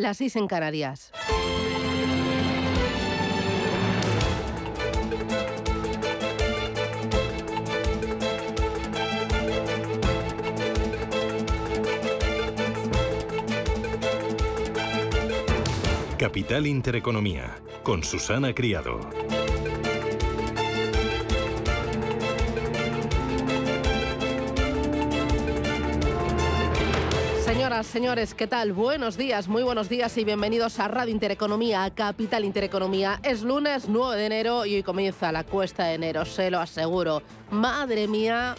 [0.00, 1.12] las 6 en Canarias.
[16.18, 19.19] Capital Intereconomía, con Susana Criado.
[27.82, 28.72] Señores, ¿qué tal?
[28.72, 33.20] Buenos días, muy buenos días y bienvenidos a Radio Intereconomía, a Capital Intereconomía.
[33.22, 37.22] Es lunes 9 de enero y hoy comienza la cuesta de enero, se lo aseguro.
[37.50, 38.54] Madre mía,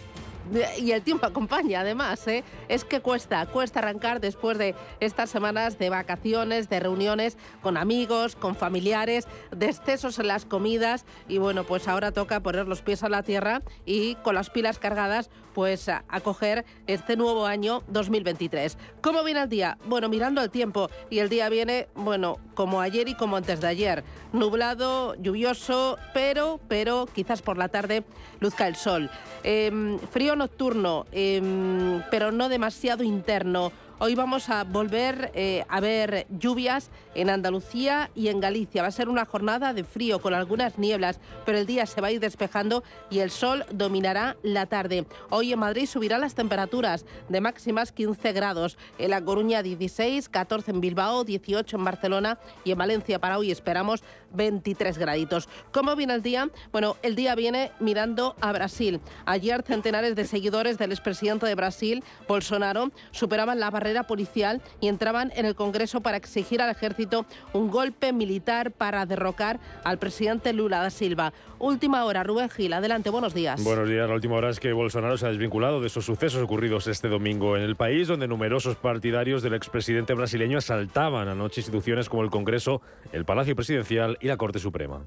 [0.78, 2.44] y el tiempo acompaña además, ¿eh?
[2.68, 8.36] es que cuesta, cuesta arrancar después de estas semanas de vacaciones, de reuniones con amigos,
[8.36, 13.02] con familiares, de excesos en las comidas y bueno, pues ahora toca poner los pies
[13.02, 18.78] a la tierra y con las pilas cargadas pues a acoger este nuevo año 2023.
[19.00, 19.78] ¿Cómo viene el día?
[19.86, 23.66] Bueno, mirando el tiempo y el día viene, bueno, como ayer y como antes de
[23.66, 28.04] ayer, nublado, lluvioso, pero, pero quizás por la tarde
[28.40, 29.10] luzca el sol.
[29.44, 33.72] Em, frío nocturno, em, pero no demasiado interno.
[34.04, 38.82] Hoy vamos a volver eh, a ver lluvias en Andalucía y en Galicia.
[38.82, 42.08] Va a ser una jornada de frío con algunas nieblas, pero el día se va
[42.08, 45.06] a ir despejando y el sol dominará la tarde.
[45.30, 48.76] Hoy en Madrid subirán las temperaturas de máximas 15 grados.
[48.98, 53.52] En La Coruña 16, 14 en Bilbao, 18 en Barcelona y en Valencia para hoy
[53.52, 55.48] esperamos 23 graditos.
[55.70, 56.50] ¿Cómo viene el día?
[56.72, 59.00] Bueno, el día viene mirando a Brasil.
[59.26, 65.32] Ayer centenares de seguidores del expresidente de Brasil, Bolsonaro, superaban la barrera policial y entraban
[65.36, 70.80] en el Congreso para exigir al ejército un golpe militar para derrocar al presidente Lula
[70.80, 71.32] da Silva.
[71.58, 73.62] Última hora, Rubén Gil, adelante, buenos días.
[73.62, 76.86] Buenos días, la última hora es que Bolsonaro se ha desvinculado de esos sucesos ocurridos
[76.86, 82.22] este domingo en el país, donde numerosos partidarios del expresidente brasileño asaltaban anoche instituciones como
[82.22, 82.80] el Congreso,
[83.12, 85.06] el Palacio Presidencial y la Corte Suprema.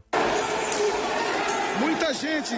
[1.79, 2.55] Muita gente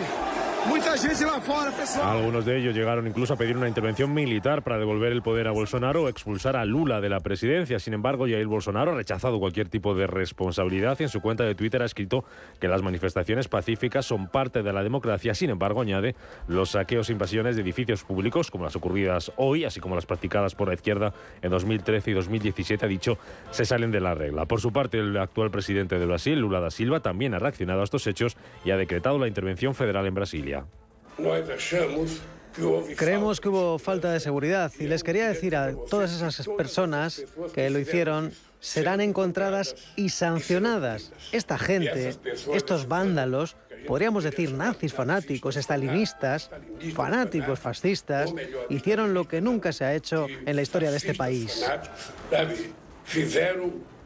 [0.66, 2.18] Mucha gente lá fora, pessoal.
[2.18, 5.52] Algunos de ellos llegaron incluso a pedir una intervención militar para devolver el poder a
[5.52, 7.80] Bolsonaro o expulsar a Lula de la presidencia.
[7.80, 11.56] Sin embargo, Jair Bolsonaro ha rechazado cualquier tipo de responsabilidad y en su cuenta de
[11.56, 12.26] Twitter ha escrito
[12.60, 15.34] que las manifestaciones pacíficas son parte de la democracia.
[15.36, 16.16] Sin embargo, añade,
[16.48, 20.56] los saqueos e invasiones de edificios públicos, como las ocurridas hoy, así como las practicadas
[20.56, 23.18] por la izquierda en 2013 y 2017, ha dicho,
[23.52, 24.46] se salen de la regla.
[24.46, 27.84] Por su parte, el actual presidente de Brasil, Lula da Silva, también ha reaccionado a
[27.84, 30.16] estos hechos y ha decretado la intervención federal en
[32.96, 37.70] Creemos que hubo falta de seguridad y les quería decir a todas esas personas que
[37.70, 41.12] lo hicieron serán encontradas y sancionadas.
[41.32, 42.16] Esta gente,
[42.54, 46.50] estos vándalos, podríamos decir nazis fanáticos, estalinistas,
[46.96, 48.34] fanáticos fascistas,
[48.70, 51.64] hicieron lo que nunca se ha hecho en la historia de este país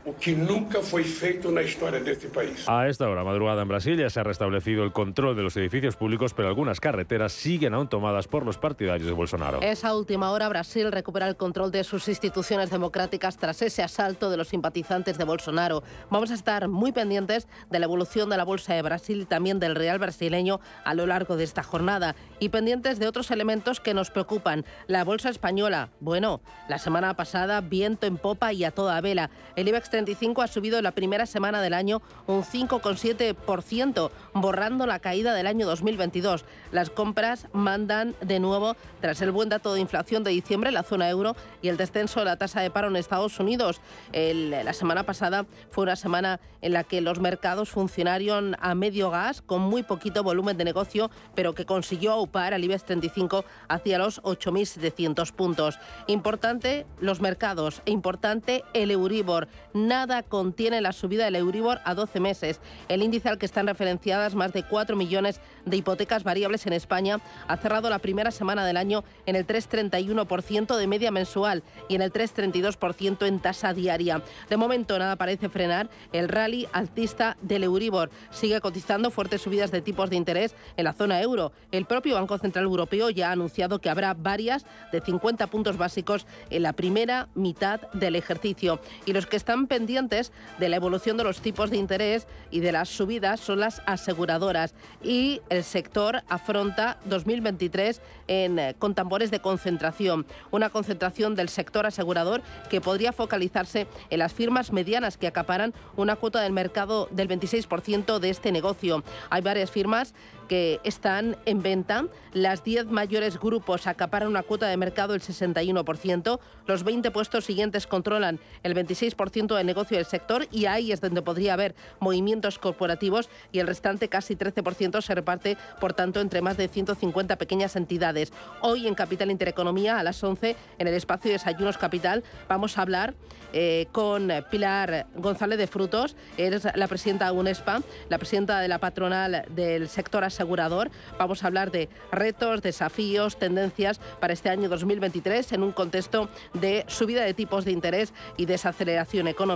[0.06, 2.68] o que nunca fue feito en la historia de este país.
[2.68, 5.96] A esta hora, madrugada en Brasil, ya se ha restablecido el control de los edificios
[5.96, 9.62] públicos, pero algunas carreteras siguen aún tomadas por los partidarios de Bolsonaro.
[9.62, 14.38] Esa última hora, Brasil recupera el control de sus instituciones democráticas tras ese asalto de
[14.38, 15.84] los simpatizantes de Bolsonaro.
[16.10, 19.60] Vamos a estar muy pendientes de la evolución de la Bolsa de Brasil y también
[19.60, 23.94] del real brasileño a lo largo de esta jornada y pendientes de otros elementos que
[23.94, 24.66] nos preocupan.
[24.88, 29.30] La Bolsa española, bueno, la semana pasada viento en popa y a toda vela.
[29.56, 35.36] El IBEX 35 ha subido la primera semana del año un 5,7%, borrando la caída
[35.36, 36.46] del año 2022.
[36.72, 40.84] Las compras mandan de nuevo tras el buen dato de inflación de diciembre en la
[40.84, 43.82] zona euro y el descenso de la tasa de paro en Estados Unidos.
[44.12, 49.42] la semana pasada fue una semana en la que los mercados funcionaron a medio gas,
[49.42, 54.22] con muy poquito volumen de negocio, pero que consiguió aupar al IBEX 35 hacia los
[54.24, 55.80] 8.700 puntos.
[56.08, 59.48] Importante los mercados e importante el Euribor
[59.88, 62.60] nada contiene la subida del Euribor a 12 meses.
[62.88, 67.20] El índice al que están referenciadas más de 4 millones de hipotecas variables en España
[67.48, 72.02] ha cerrado la primera semana del año en el 3,31% de media mensual y en
[72.02, 74.22] el 3,32% en tasa diaria.
[74.50, 78.10] De momento nada parece frenar el rally alcista del Euribor.
[78.32, 81.52] Sigue cotizando fuertes subidas de tipos de interés en la zona euro.
[81.72, 86.26] El propio Banco Central Europeo ya ha anunciado que habrá varias de 50 puntos básicos
[86.50, 88.80] en la primera mitad del ejercicio.
[89.06, 92.74] Y los que están pendientes de la evolución de los tipos de interés y de
[92.74, 99.40] las subidas son las aseguradoras y el sector afronta 2023 en, eh, con tambores de
[99.40, 105.74] concentración, una concentración del sector asegurador que podría focalizarse en las firmas medianas que acaparan
[105.96, 109.06] una cuota del mercado del 26% de este negocio.
[109.30, 110.14] Hay varias firmas
[110.52, 112.08] que están en venta.
[112.34, 116.42] Las 10 mayores grupos acaparan una cuota de mercado del 61%.
[116.68, 121.54] Los 20 puestos siguientes controlan el 26% negocio del sector y ahí es donde podría
[121.54, 126.68] haber movimientos corporativos y el restante casi 13% se reparte, por tanto, entre más de
[126.68, 128.32] 150 pequeñas entidades.
[128.62, 132.82] Hoy en Capital Intereconomía a las 11 en el espacio de Desayunos Capital vamos a
[132.82, 133.14] hablar
[133.54, 138.80] eh, con Pilar González de Frutos, eres la presidenta de UNESPA, la presidenta de la
[138.80, 140.90] patronal del sector asegurador.
[141.18, 146.86] Vamos a hablar de retos, desafíos, tendencias para este año 2023 en un contexto de
[146.88, 149.51] subida de tipos de interés y desaceleración económica.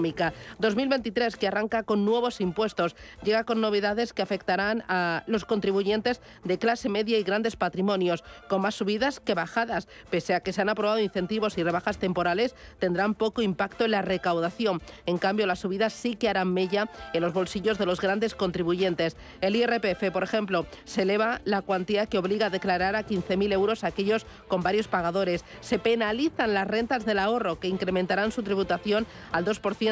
[0.59, 6.57] 2023 que arranca con nuevos impuestos, llega con novedades que afectarán a los contribuyentes de
[6.57, 9.88] clase media y grandes patrimonios, con más subidas que bajadas.
[10.09, 14.01] Pese a que se han aprobado incentivos y rebajas temporales, tendrán poco impacto en la
[14.01, 14.81] recaudación.
[15.06, 19.18] En cambio, las subidas sí que harán mella en los bolsillos de los grandes contribuyentes.
[19.42, 23.83] El IRPF, por ejemplo, se eleva la cuantía que obliga a declarar a 15.000 euros
[23.83, 25.44] a aquellos con varios pagadores.
[25.62, 29.85] Se penalizan las rentas del ahorro, que incrementarán su tributación al 2%.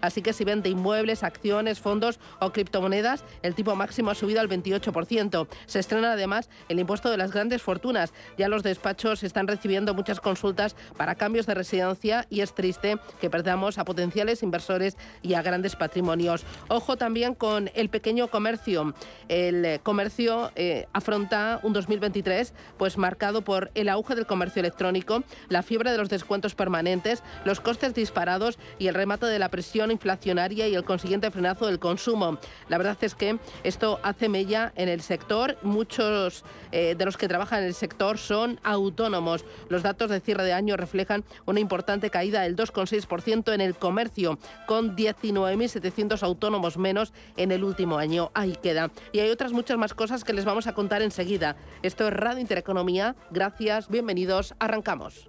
[0.00, 4.48] Así que si vende inmuebles, acciones, fondos o criptomonedas, el tipo máximo ha subido al
[4.48, 5.48] 28%.
[5.66, 8.12] Se estrena además el impuesto de las grandes fortunas.
[8.38, 13.30] Ya los despachos están recibiendo muchas consultas para cambios de residencia y es triste que
[13.30, 16.44] perdamos a potenciales inversores y a grandes patrimonios.
[16.68, 18.94] Ojo también con el pequeño comercio.
[19.28, 25.62] El comercio eh, afronta un 2023 pues marcado por el auge del comercio electrónico, la
[25.62, 30.68] fiebre de los descuentos permanentes, los costes disparados y el remate de la presión inflacionaria
[30.68, 32.38] y el consiguiente frenazo del consumo.
[32.68, 35.56] La verdad es que esto hace mella en el sector.
[35.62, 39.44] Muchos eh, de los que trabajan en el sector son autónomos.
[39.68, 44.38] Los datos de cierre de año reflejan una importante caída del 2,6% en el comercio,
[44.66, 48.30] con 19.700 autónomos menos en el último año.
[48.34, 48.90] Ahí queda.
[49.12, 51.56] Y hay otras muchas más cosas que les vamos a contar enseguida.
[51.82, 53.16] Esto es Radio Intereconomía.
[53.30, 55.28] Gracias, bienvenidos, arrancamos.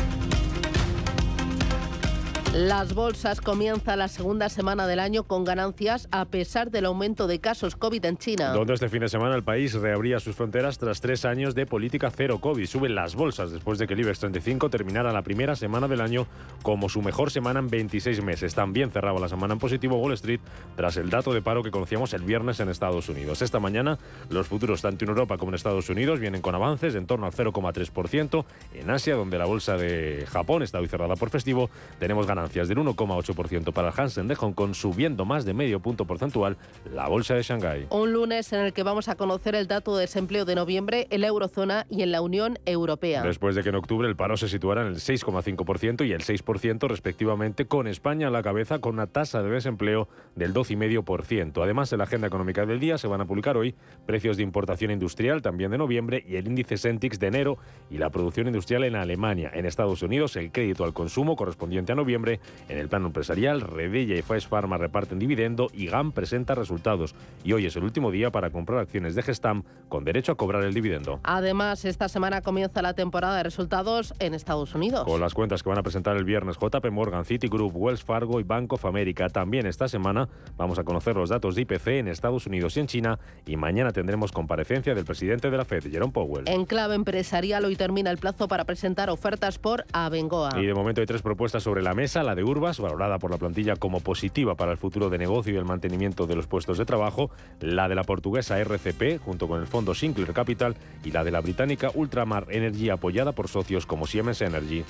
[2.53, 7.39] Las bolsas comienzan la segunda semana del año con ganancias a pesar del aumento de
[7.39, 8.51] casos COVID en China.
[8.51, 12.11] Donde este fin de semana el país reabría sus fronteras tras tres años de política
[12.13, 12.65] cero COVID.
[12.65, 16.27] Suben las bolsas después de que el IBEX 35 terminara la primera semana del año
[16.61, 18.53] como su mejor semana en 26 meses.
[18.53, 20.41] También cerraba la semana en positivo Wall Street
[20.75, 23.41] tras el dato de paro que conocíamos el viernes en Estados Unidos.
[23.41, 23.97] Esta mañana
[24.29, 27.31] los futuros tanto en Europa como en Estados Unidos vienen con avances en torno al
[27.31, 28.43] 0,3%.
[28.73, 32.77] En Asia, donde la bolsa de Japón está hoy cerrada por festivo, tenemos ganancias del
[32.77, 36.57] 1,8% para el Hansen de Hong Kong, subiendo más de medio punto porcentual
[36.93, 37.87] la bolsa de Shanghái.
[37.89, 41.21] Un lunes en el que vamos a conocer el dato de desempleo de noviembre en
[41.21, 43.23] la eurozona y en la Unión Europea.
[43.23, 46.87] Después de que en octubre el paro se situara en el 6,5% y el 6%
[46.87, 51.63] respectivamente, con España a la cabeza con una tasa de desempleo del 12,5%.
[51.63, 54.91] Además, en la agenda económica del día se van a publicar hoy precios de importación
[54.91, 57.57] industrial también de noviembre y el índice Sentix de enero
[57.89, 59.51] y la producción industrial en Alemania.
[59.53, 62.30] En Estados Unidos, el crédito al consumo correspondiente a noviembre
[62.69, 67.15] en el plano empresarial, Redella y Faes Pharma reparten dividendo y GAM presenta resultados.
[67.43, 70.63] Y hoy es el último día para comprar acciones de Gestam con derecho a cobrar
[70.63, 71.19] el dividendo.
[71.23, 75.05] Además, esta semana comienza la temporada de resultados en Estados Unidos.
[75.05, 78.43] Con las cuentas que van a presentar el viernes JP Morgan, Citigroup, Wells Fargo y
[78.43, 79.29] Bank of America.
[79.29, 82.87] También esta semana vamos a conocer los datos de IPC en Estados Unidos y en
[82.87, 83.19] China.
[83.45, 86.47] Y mañana tendremos comparecencia del presidente de la Fed, Jerome Powell.
[86.47, 90.51] En clave empresarial, hoy termina el plazo para presentar ofertas por Abengoa.
[90.59, 93.37] Y de momento hay tres propuestas sobre la mesa la de Urbas, valorada por la
[93.37, 96.85] plantilla como positiva para el futuro de negocio y el mantenimiento de los puestos de
[96.85, 101.31] trabajo, la de la portuguesa RCP, junto con el fondo Sinclair Capital, y la de
[101.31, 104.83] la británica Ultramar Energy, apoyada por socios como Siemens Energy.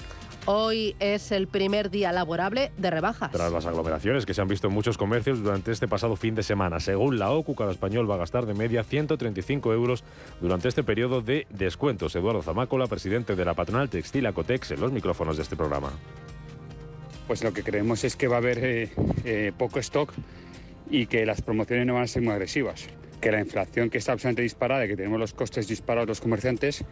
[0.45, 3.31] Hoy es el primer día laborable de rebajas.
[3.31, 6.41] Tras las aglomeraciones que se han visto en muchos comercios durante este pasado fin de
[6.41, 10.03] semana, según la OCU, cada español va a gastar de media 135 euros
[10.39, 12.15] durante este periodo de descuentos.
[12.15, 15.91] Eduardo Zamácola, presidente de la patronal textil Acotex, en los micrófonos de este programa
[17.31, 18.89] pues lo que creemos es que va a haber eh,
[19.23, 20.11] eh, poco stock
[20.89, 22.89] y que las promociones no van a ser muy agresivas.
[23.21, 26.83] Que la inflación que está absolutamente disparada y que tenemos los costes disparados los comerciantes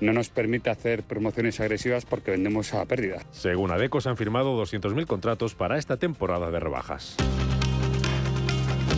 [0.00, 3.26] no nos permite hacer promociones agresivas porque vendemos a pérdida.
[3.32, 7.16] Según ADECO, se han firmado 200.000 contratos para esta temporada de rebajas.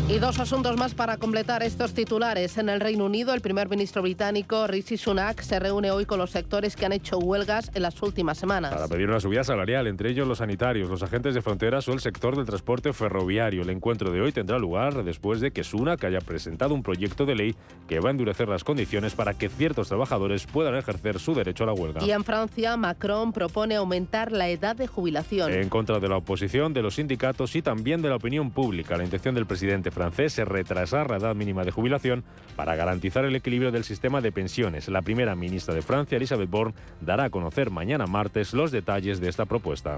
[0.07, 2.59] Y dos asuntos más para completar estos titulares.
[2.59, 6.31] En el Reino Unido, el primer ministro británico Rishi Sunak se reúne hoy con los
[6.31, 8.75] sectores que han hecho huelgas en las últimas semanas.
[8.75, 12.01] Para pedir una subida salarial, entre ellos los sanitarios, los agentes de fronteras o el
[12.01, 13.63] sector del transporte ferroviario.
[13.63, 17.35] El encuentro de hoy tendrá lugar después de que Sunak haya presentado un proyecto de
[17.35, 17.57] ley
[17.89, 21.69] que va a endurecer las condiciones para que ciertos trabajadores puedan ejercer su derecho a
[21.69, 22.05] la huelga.
[22.05, 25.51] Y en Francia, Macron propone aumentar la edad de jubilación.
[25.51, 29.05] En contra de la oposición, de los sindicatos y también de la opinión pública, la
[29.05, 32.25] intención del presidente presidente francés es retrasar la edad mínima de jubilación
[32.57, 34.89] para garantizar el equilibrio del sistema de pensiones.
[34.89, 39.29] La primera ministra de Francia, Elisabeth Borne, dará a conocer mañana martes los detalles de
[39.29, 39.97] esta propuesta.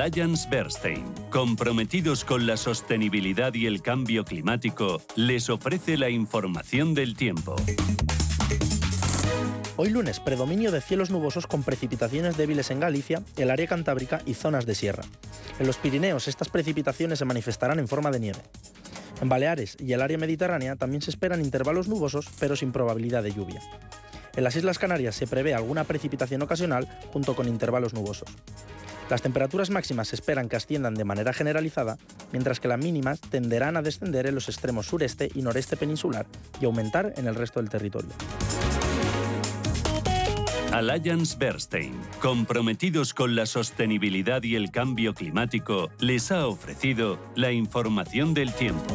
[0.00, 7.16] Alliance Bernstein, comprometidos con la sostenibilidad y el cambio climático, les ofrece la información del
[7.16, 7.56] tiempo.
[9.76, 14.34] Hoy lunes, predominio de cielos nubosos con precipitaciones débiles en Galicia, el área cantábrica y
[14.34, 15.02] zonas de sierra.
[15.58, 18.40] En los Pirineos, estas precipitaciones se manifestarán en forma de nieve.
[19.22, 23.32] En Baleares y el área mediterránea también se esperan intervalos nubosos, pero sin probabilidad de
[23.32, 23.62] lluvia.
[24.36, 28.28] En las Islas Canarias se prevé alguna precipitación ocasional junto con intervalos nubosos.
[29.08, 31.96] Las temperaturas máximas se esperan que asciendan de manera generalizada,
[32.32, 36.26] mientras que las mínimas tenderán a descender en los extremos sureste y noreste peninsular
[36.60, 38.10] y aumentar en el resto del territorio.
[40.72, 48.34] Alliance Bernstein, comprometidos con la sostenibilidad y el cambio climático, les ha ofrecido la información
[48.34, 48.94] del tiempo.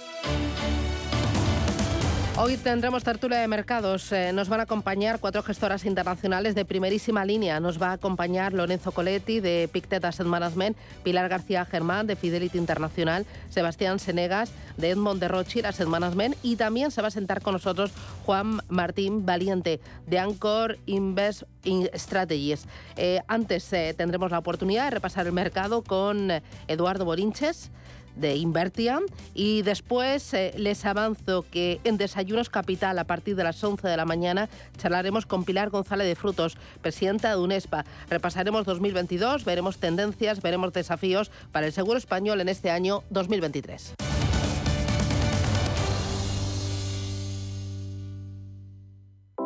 [2.43, 4.11] Hoy tendremos tertulia de mercados.
[4.11, 7.59] Eh, nos van a acompañar cuatro gestoras internacionales de primerísima línea.
[7.59, 12.57] Nos va a acompañar Lorenzo Coletti de Pictet Asset Management, Pilar García Germán de Fidelity
[12.57, 17.53] Internacional, Sebastián Senegas de Edmond de Asset Management y también se va a sentar con
[17.53, 17.91] nosotros
[18.25, 21.43] Juan Martín Valiente de Anchor Invest
[21.93, 22.65] Strategies.
[22.95, 26.31] Eh, antes eh, tendremos la oportunidad de repasar el mercado con
[26.67, 27.69] Eduardo Borinches
[28.15, 28.99] de Invertia.
[29.33, 33.97] Y después eh, les avanzo que en Desayunos Capital, a partir de las 11 de
[33.97, 37.85] la mañana, charlaremos con Pilar González de Frutos, presidenta de UNESPA.
[38.09, 43.93] Repasaremos 2022, veremos tendencias, veremos desafíos para el seguro español en este año 2023.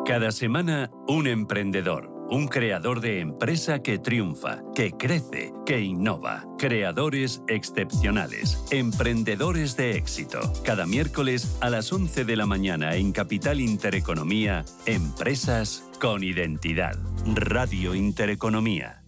[0.06, 6.46] Cada semana, un emprendedor un creador de empresa que triunfa, que crece, que innova.
[6.58, 8.64] Creadores excepcionales.
[8.72, 10.40] Emprendedores de éxito.
[10.64, 16.98] Cada miércoles a las 11 de la mañana en Capital Intereconomía, Empresas con Identidad.
[17.36, 19.04] Radio Intereconomía.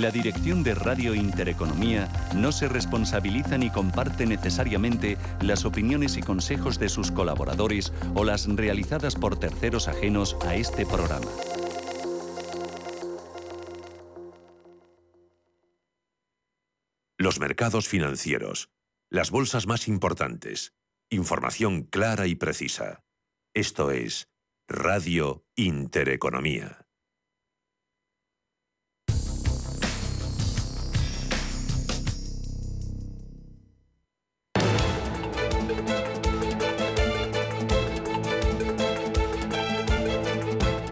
[0.00, 6.78] La dirección de Radio Intereconomía no se responsabiliza ni comparte necesariamente las opiniones y consejos
[6.78, 11.30] de sus colaboradores o las realizadas por terceros ajenos a este programa.
[17.16, 18.68] Los mercados financieros.
[19.08, 20.74] Las bolsas más importantes.
[21.08, 23.02] Información clara y precisa.
[23.54, 24.28] Esto es
[24.68, 26.85] Radio Intereconomía.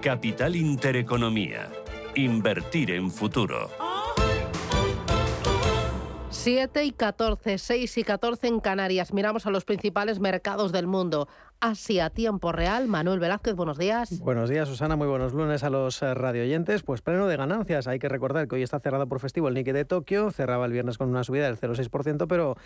[0.04, 1.72] Capital Intereconomía.
[2.14, 3.70] Invertir en futuro.
[6.28, 9.14] 7 y 14, 6 y 14 en Canarias.
[9.14, 11.26] Miramos a los principales mercados del mundo.
[11.58, 12.86] Asia, tiempo real.
[12.86, 14.18] Manuel Velázquez, buenos días.
[14.20, 14.94] Buenos días, Susana.
[14.94, 16.82] Muy buenos lunes a los eh, radioyentes.
[16.82, 17.86] Pues pleno de ganancias.
[17.86, 20.30] Hay que recordar que hoy está cerrado por festivo el Nikkei de Tokio.
[20.32, 22.56] Cerraba el viernes con una subida del 0,6%, pero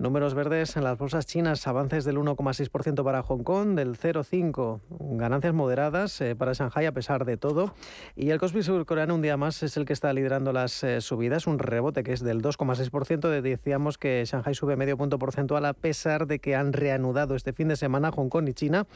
[0.00, 4.80] Números verdes en las bolsas chinas, avances del 1,6% para Hong Kong, del 0,5%,
[5.18, 7.74] ganancias moderadas eh, para Shanghai a pesar de todo.
[8.16, 11.46] Y el Kospi surcoreano un día más es el que está liderando las eh, subidas,
[11.46, 13.42] un rebote que es del 2,6%.
[13.42, 17.68] Decíamos que Shanghai sube medio punto porcentual a pesar de que han reanudado este fin
[17.68, 18.86] de semana Hong Kong y China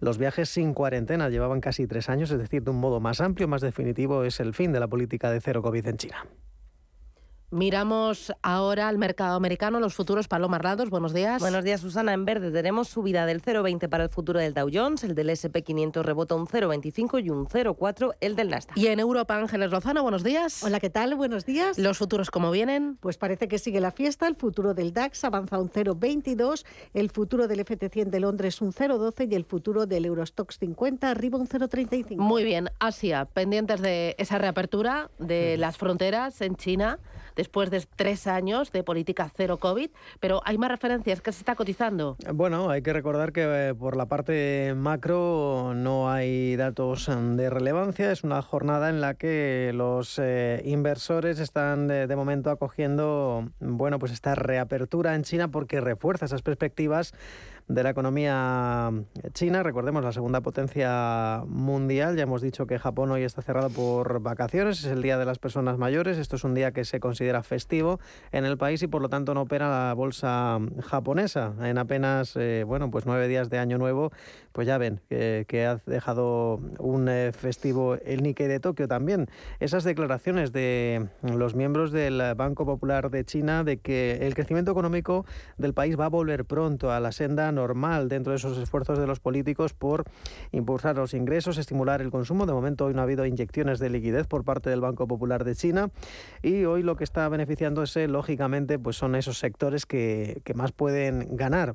[0.00, 1.28] los viajes sin cuarentena.
[1.28, 4.54] Llevaban casi tres años, es decir, de un modo más amplio, más definitivo, es el
[4.54, 6.24] fin de la política de cero COVID en China.
[7.50, 10.90] Miramos ahora al mercado americano, los futuros Paloma Arlados.
[10.90, 11.40] Buenos días.
[11.40, 12.12] Buenos días, Susana.
[12.12, 16.02] En verde tenemos subida del 0,20 para el futuro del Dow Jones, el del SP500
[16.02, 18.76] rebota un 0,25 y un 0,4 el del Nasdaq.
[18.76, 20.64] Y en Europa, Ángeles Lozano, buenos días.
[20.64, 21.14] Hola, ¿qué tal?
[21.14, 21.78] Buenos días.
[21.78, 22.96] ¿Los futuros cómo vienen?
[22.96, 24.26] Pues parece que sigue la fiesta.
[24.26, 29.30] El futuro del DAX avanza un 0,22, el futuro del FT100 de Londres un 0,12
[29.30, 32.16] y el futuro del Eurostox 50 arriba un 0,35.
[32.16, 32.70] Muy bien.
[32.80, 36.98] Asia, pendientes de esa reapertura de las fronteras en China
[37.36, 41.54] después de tres años de política cero COVID, pero hay más referencias que se está
[41.54, 42.16] cotizando.
[42.34, 48.10] Bueno, hay que recordar que eh, por la parte macro no hay datos de relevancia.
[48.10, 53.98] Es una jornada en la que los eh, inversores están de, de momento acogiendo, bueno,
[53.98, 57.12] pues esta reapertura en China porque refuerza esas perspectivas
[57.68, 58.92] de la economía
[59.32, 59.62] china.
[59.62, 62.16] Recordemos la segunda potencia mundial.
[62.16, 64.80] Ya hemos dicho que Japón hoy está cerrado por vacaciones.
[64.80, 66.18] Es el Día de las Personas Mayores.
[66.18, 67.98] Esto es un día que se considera festivo
[68.30, 71.54] en el país y por lo tanto no opera la bolsa japonesa.
[71.60, 74.12] En apenas, eh, bueno, pues nueve días de Año Nuevo,
[74.52, 79.26] pues ya ven que, ha dejado un eh, festivo el Nikkei de Tokio también.
[79.58, 85.26] Esas declaraciones de los miembros del Banco Popular de China de que el crecimiento económico
[85.58, 89.08] del país va a volver pronto a la senda normal dentro de esos esfuerzos de
[89.08, 90.04] los políticos por
[90.52, 92.46] impulsar los ingresos, estimular el consumo.
[92.46, 95.56] De momento hoy no ha habido inyecciones de liquidez por parte del Banco Popular de
[95.56, 95.90] China
[96.42, 101.36] y hoy lo que está beneficiándose, lógicamente, pues son esos sectores que, que más pueden
[101.36, 101.74] ganar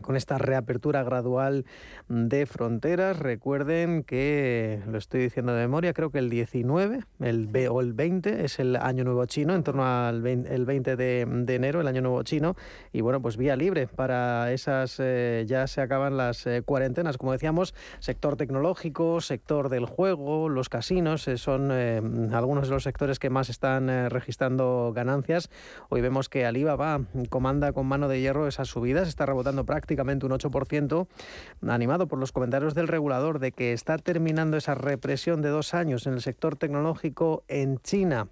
[0.00, 1.64] con esta reapertura gradual
[2.08, 3.18] de fronteras.
[3.18, 8.44] Recuerden que, lo estoy diciendo de memoria, creo que el 19 el o el 20
[8.44, 12.00] es el Año Nuevo Chino, en torno al 20, el 20 de, enero, el Año
[12.00, 12.56] Nuevo Chino.
[12.92, 17.32] Y bueno, pues vía libre para esas, eh, ya se acaban las eh, cuarentenas, como
[17.32, 23.30] decíamos, sector tecnológico, sector del juego, los casinos, eh, son algunos de los sectores que
[23.30, 25.50] más están registrando ganancias.
[25.88, 30.24] Hoy vemos que Alibaba comanda con mano de hierro esas subidas, está rebotando prácticamente prácticamente
[30.24, 31.08] un 8%,
[31.66, 36.06] animado por los comentarios del regulador de que está terminando esa represión de dos años
[36.06, 38.28] en el sector tecnológico en China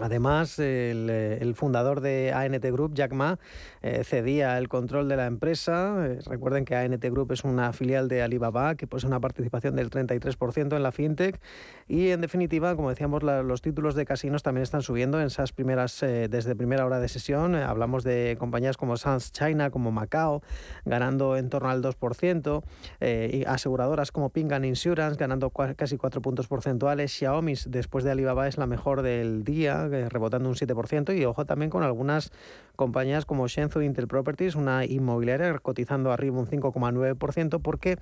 [0.00, 3.38] Además, eh, el, fundador de ANT Group, Jack Ma,
[3.82, 6.06] eh, cedía el control de la empresa.
[6.06, 9.90] Eh, recuerden que ANT Group es una filial de Alibaba que posee una participación del
[9.90, 11.38] 33% en la fintech.
[11.86, 16.00] Y, en definitiva, como decíamos, los títulos de casinos también están subiendo en esas primeras,
[16.00, 17.54] desde primera hora de sesión.
[17.54, 20.42] hablamos de compañías como Sans China, como Macao,
[20.84, 22.62] ganando en torno al 2%.
[23.00, 27.12] y aseguradoras como Pingan Insurance, ganando casi 4 puntos porcentuales.
[27.12, 31.70] Xiaomi, después de Alibaba, es la mejor del día rebotando un 7%, y ojo también
[31.70, 32.32] con algunas
[32.76, 37.98] compañías como Shenzhou Intel Properties, una inmobiliaria cotizando arriba un 5,9%, porque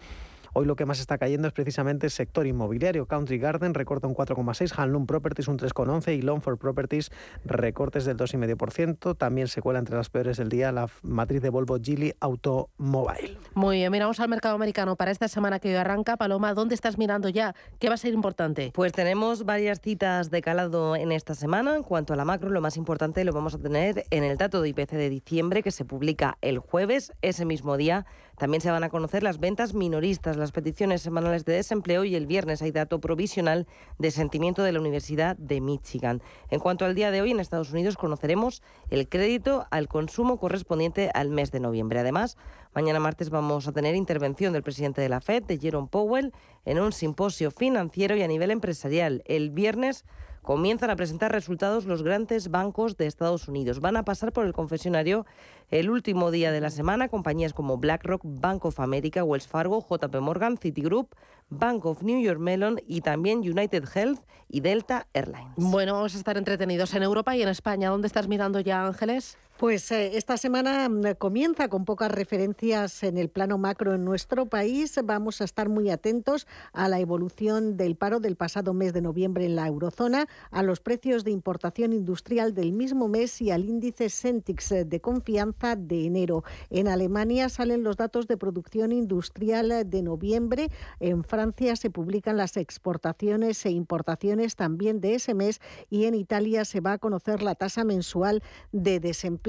[0.52, 3.06] Hoy lo que más está cayendo es precisamente el sector inmobiliario.
[3.06, 7.10] Country Garden recorta un 4,6%, Hanlon Properties un 3,11% y Longford Properties
[7.44, 9.16] recortes del 2,5%.
[9.16, 13.38] También se cuela entre las peores del día la matriz de Volvo Geely Automobile.
[13.54, 16.16] Muy bien, miramos al mercado americano para esta semana que hoy arranca.
[16.16, 17.54] Paloma, ¿dónde estás mirando ya?
[17.78, 18.70] ¿Qué va a ser importante?
[18.74, 21.76] Pues tenemos varias citas de calado en esta semana.
[21.76, 24.62] En cuanto a la macro, lo más importante lo vamos a tener en el dato
[24.62, 27.12] de IPC de diciembre que se publica el jueves.
[27.22, 28.06] Ese mismo día
[28.38, 32.26] también se van a conocer las ventas minoristas, las peticiones semanales de desempleo y el
[32.26, 33.66] viernes hay dato provisional
[33.98, 36.22] de sentimiento de la Universidad de Michigan.
[36.50, 41.10] En cuanto al día de hoy, en Estados Unidos conoceremos el crédito al consumo correspondiente
[41.14, 41.98] al mes de noviembre.
[41.98, 42.36] Además,
[42.74, 46.32] mañana martes vamos a tener intervención del presidente de la Fed, Jerome Powell,
[46.64, 49.22] en un simposio financiero y a nivel empresarial.
[49.26, 50.04] El viernes
[50.48, 53.80] comienzan a presentar resultados los grandes bancos de Estados Unidos.
[53.80, 55.26] Van a pasar por el confesionario
[55.70, 60.22] el último día de la semana compañías como BlackRock, Bank of America, Wells Fargo, JP
[60.22, 61.14] Morgan, Citigroup,
[61.50, 65.52] Bank of New York Mellon y también United Health y Delta Airlines.
[65.56, 67.90] Bueno, vamos a estar entretenidos en Europa y en España.
[67.90, 69.36] ¿Dónde estás mirando ya, Ángeles?
[69.58, 74.46] Pues eh, esta semana mm, comienza con pocas referencias en el plano macro en nuestro
[74.46, 75.00] país.
[75.02, 79.46] Vamos a estar muy atentos a la evolución del paro del pasado mes de noviembre
[79.46, 84.10] en la eurozona, a los precios de importación industrial del mismo mes y al índice
[84.10, 86.44] Sentix de confianza de enero.
[86.70, 90.68] En Alemania salen los datos de producción industrial de noviembre.
[91.00, 96.64] En Francia se publican las exportaciones e importaciones también de ese mes y en Italia
[96.64, 98.40] se va a conocer la tasa mensual
[98.70, 99.47] de desempleo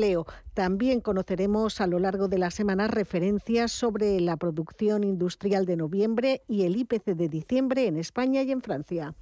[0.53, 6.41] también conoceremos a lo largo de la semana referencias sobre la producción industrial de noviembre
[6.47, 9.15] y el IPC de diciembre en España y en Francia.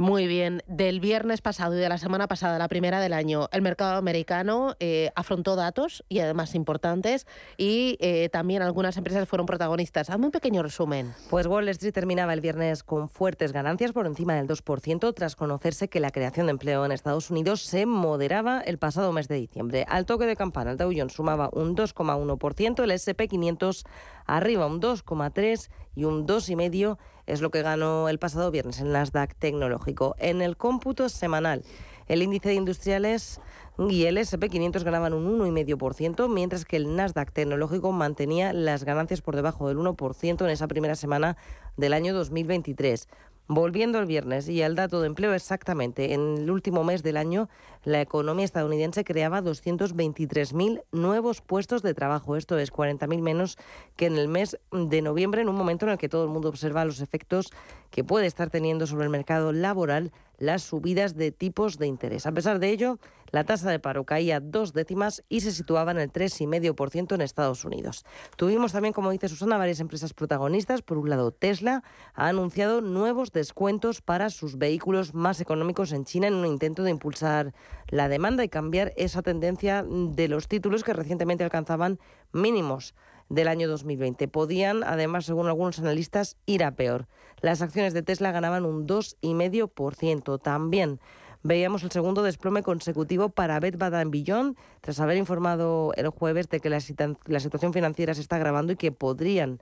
[0.00, 0.62] Muy bien.
[0.66, 4.74] Del viernes pasado y de la semana pasada, la primera del año, el mercado americano
[4.80, 7.26] eh, afrontó datos y además importantes
[7.58, 10.08] y eh, también algunas empresas fueron protagonistas.
[10.08, 11.12] Hazme un pequeño resumen.
[11.28, 15.88] Pues Wall Street terminaba el viernes con fuertes ganancias por encima del 2% tras conocerse
[15.88, 19.84] que la creación de empleo en Estados Unidos se moderaba el pasado mes de diciembre.
[19.86, 23.84] Al toque de campana, el Dow Jones sumaba un 2,1%, el S&P 500
[24.24, 26.96] arriba un 2,3% y un 2,5%
[27.30, 30.16] es lo que ganó el pasado viernes en Nasdaq Tecnológico.
[30.18, 31.62] En el cómputo semanal,
[32.08, 33.40] el índice de industriales
[33.78, 39.36] y el SP500 ganaban un 1,5%, mientras que el Nasdaq Tecnológico mantenía las ganancias por
[39.36, 41.36] debajo del 1% en esa primera semana
[41.76, 43.08] del año 2023.
[43.52, 47.48] Volviendo al viernes y al dato de empleo exactamente, en el último mes del año,
[47.82, 52.36] la economía estadounidense creaba 223.000 nuevos puestos de trabajo.
[52.36, 53.58] Esto es 40.000 menos
[53.96, 56.48] que en el mes de noviembre, en un momento en el que todo el mundo
[56.48, 57.50] observa los efectos
[57.90, 62.26] que puede estar teniendo sobre el mercado laboral las subidas de tipos de interés.
[62.26, 65.98] A pesar de ello, la tasa de paro caía dos décimas y se situaba en
[65.98, 68.04] el 3,5% en Estados Unidos.
[68.36, 70.82] Tuvimos también, como dice Susana, varias empresas protagonistas.
[70.82, 71.82] Por un lado, Tesla
[72.14, 76.90] ha anunciado nuevos descuentos para sus vehículos más económicos en China en un intento de
[76.90, 77.54] impulsar
[77.88, 81.98] la demanda y cambiar esa tendencia de los títulos que recientemente alcanzaban
[82.32, 82.94] mínimos
[83.30, 84.28] del año 2020.
[84.28, 87.06] Podían, además, según algunos analistas, ir a peor.
[87.40, 90.42] Las acciones de Tesla ganaban un 2,5%.
[90.42, 91.00] También
[91.42, 96.60] veíamos el segundo desplome consecutivo para Bed Bath Beyond, tras haber informado el jueves de
[96.60, 96.78] que la,
[97.26, 99.60] la situación financiera se está agravando y que podrían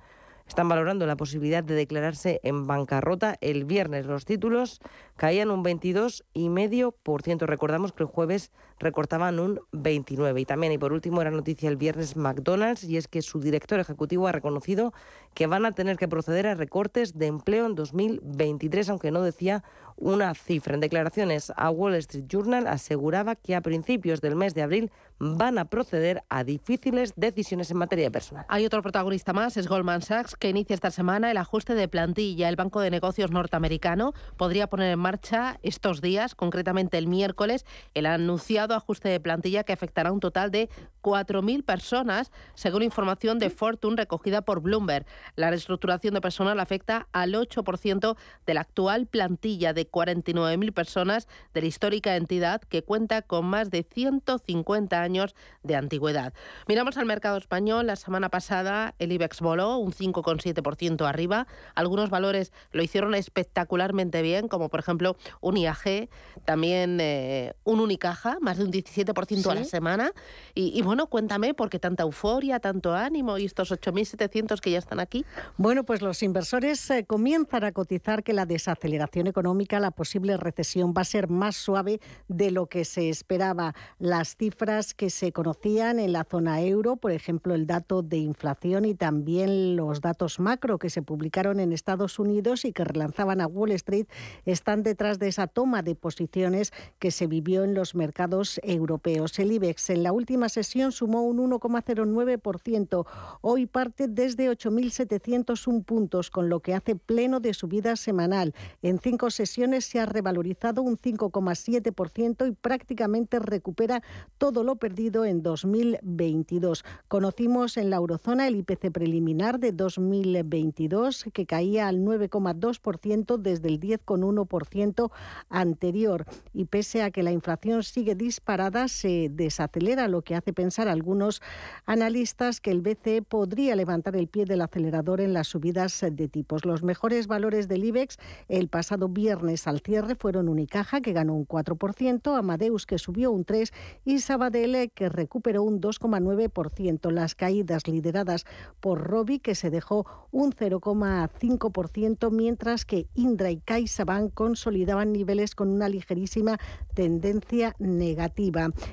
[0.49, 4.07] están valorando la posibilidad de declararse en bancarrota el viernes.
[4.07, 4.81] Los títulos
[5.17, 7.47] caían un 22,5%.
[7.47, 10.41] Recordamos que el jueves recortaban un 29%.
[10.41, 13.81] Y también, y por último, era noticia el viernes McDonald's, y es que su director
[13.81, 14.93] ejecutivo ha reconocido
[15.35, 19.63] que van a tener que proceder a recortes de empleo en 2023, aunque no decía
[19.97, 20.75] una cifra.
[20.75, 25.59] En declaraciones a Wall Street Journal aseguraba que a principios del mes de abril van
[25.59, 28.47] a proceder a difíciles decisiones en materia personal.
[28.49, 32.49] Hay otro protagonista más, es Goldman Sachs, que inicia esta semana el ajuste de plantilla.
[32.49, 38.07] El Banco de Negocios norteamericano podría poner en marcha estos días, concretamente el miércoles, el
[38.07, 40.69] anunciado ajuste de plantilla que afectará a un total de
[41.03, 45.07] 4.000 personas, según información de Fortune recogida por Bloomberg.
[45.37, 51.61] La reestructuración de personal afecta al 8% de la actual plantilla de 49.000 personas de
[51.63, 56.33] la histórica entidad que cuenta con más de 150 años de antigüedad.
[56.67, 57.87] Miramos al mercado español.
[57.87, 61.47] La semana pasada el IBEX voló un 5,7% arriba.
[61.75, 66.09] Algunos valores lo hicieron espectacularmente bien, como por ejemplo un IAG,
[66.45, 70.13] también eh, un Unicaja, más de un 17% a la semana.
[70.55, 74.79] Y, y bueno, cuéntame, ¿por qué tanta euforia, tanto ánimo y estos 8.700 que ya
[74.79, 75.25] están aquí?
[75.57, 80.95] Bueno, pues los inversores eh, comienzan a cotizar que la desaceleración económica, la posible recesión
[80.97, 83.75] va a ser más suave de lo que se esperaba.
[83.99, 88.85] Las cifras que se conocían en la zona euro, por ejemplo, el dato de inflación
[88.85, 93.47] y también los datos macro que se publicaron en Estados Unidos y que relanzaban a
[93.47, 94.07] Wall Street,
[94.45, 99.39] están detrás de esa toma de posiciones que se vivió en los mercados europeos.
[99.39, 103.07] El IBEX en la última sesión sumó un 1,09%.
[103.41, 108.55] Hoy parte desde 8.701 puntos, con lo que hace pleno de subida semanal.
[108.83, 114.03] En cinco sesiones se ha revalorizado un 5,7% y prácticamente recupera
[114.39, 116.85] todo lo perdido en 2022.
[117.09, 123.81] Conocimos en la eurozona el IPC preliminar de 2022 que caía al 9,2% desde el
[123.81, 125.11] 10,1%
[125.49, 130.87] anterior y pese a que la inflación sigue disparada se desacelera lo que hace pensar
[130.87, 131.43] a algunos
[131.87, 136.65] analistas que el BCE podría levantar el pie del acelerador en las subidas de tipos.
[136.65, 141.49] Los mejores valores del IBEX el pasado viernes al cierre fueron Unicaja que ganó un
[141.49, 143.73] 4%, Amadeus que subió un 3
[144.05, 147.11] y Sabadell que recuperó un 2,9%.
[147.11, 148.45] Las caídas lideradas
[148.79, 155.71] por Robi que se dejó un 0,5%, mientras que Indra y CaixaBank consolidaban niveles con
[155.71, 156.57] una ligerísima
[156.95, 158.28] tendencia negativa.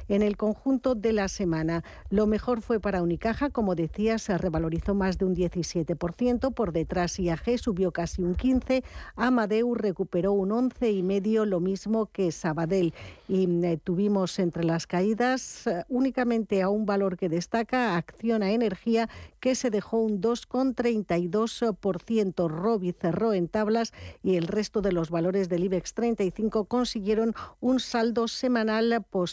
[0.08, 4.94] En el conjunto de la semana, lo mejor fue para Unicaja, como decía, se revalorizó
[4.94, 8.84] más de un 17%, por detrás IAG subió casi un 15%,
[9.16, 12.94] Amadeus recuperó un 11,5%, lo mismo que Sabadell.
[13.28, 19.10] Y eh, tuvimos entre las caídas eh, únicamente a un valor que destaca, Acciona Energía,
[19.40, 22.50] que se dejó un 2,32%.
[22.50, 23.94] Robi cerró en tablas
[24.24, 29.25] y el resto de los valores del IBEX 35 consiguieron un saldo semanal positivo.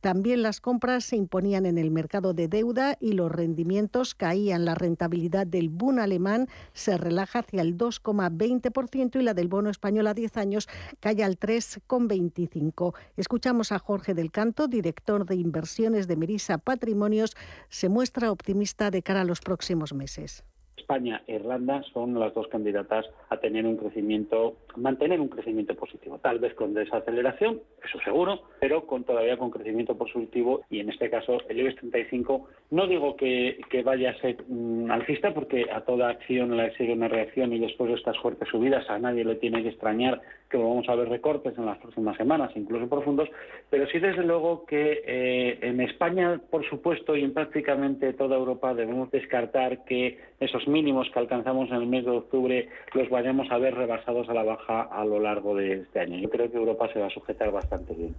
[0.00, 4.64] También las compras se imponían en el mercado de deuda y los rendimientos caían.
[4.64, 10.06] La rentabilidad del Bund alemán se relaja hacia el 2,20% y la del bono español
[10.06, 10.68] a 10 años
[11.00, 12.94] cae al 3,25%.
[13.16, 17.36] Escuchamos a Jorge del Canto, director de inversiones de Merisa Patrimonios.
[17.68, 20.44] Se muestra optimista de cara a los próximos meses.
[20.88, 26.18] España e Irlanda son las dos candidatas a tener un crecimiento, mantener un crecimiento positivo,
[26.18, 31.10] tal vez con desaceleración, eso seguro, pero con todavía con crecimiento positivo y en este
[31.10, 36.08] caso el IBEX 35 no digo que, vaya a ser mm, alcista porque a toda
[36.08, 39.62] acción le sigue una reacción y después de estas fuertes subidas a nadie le tiene
[39.62, 43.28] que extrañar que vamos a ver recortes en las próximas semanas, incluso profundos,
[43.68, 48.72] pero sí desde luego que eh, en España, por supuesto, y en prácticamente toda Europa
[48.74, 53.58] debemos descartar que esos mínimos que alcanzamos en el mes de octubre los vayamos a
[53.58, 56.18] ver rebasados a la baja a lo largo de este año.
[56.18, 58.14] Yo creo que Europa se va a sujetar bastante bien.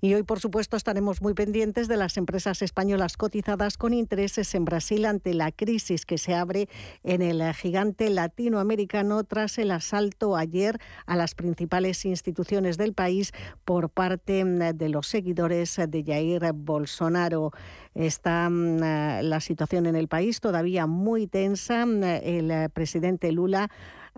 [0.00, 4.64] Y hoy, por supuesto, estaremos muy pendientes de las empresas españolas cotizadas con intereses en
[4.64, 6.68] Brasil ante la crisis que se abre
[7.04, 11.67] en el gigante latinoamericano tras el asalto ayer a las principales
[12.04, 13.32] instituciones del país
[13.64, 17.52] por parte mm, de los seguidores de Jair Bolsonaro.
[17.94, 21.82] Está mm, la situación en el país todavía muy tensa.
[21.82, 23.70] El presidente Lula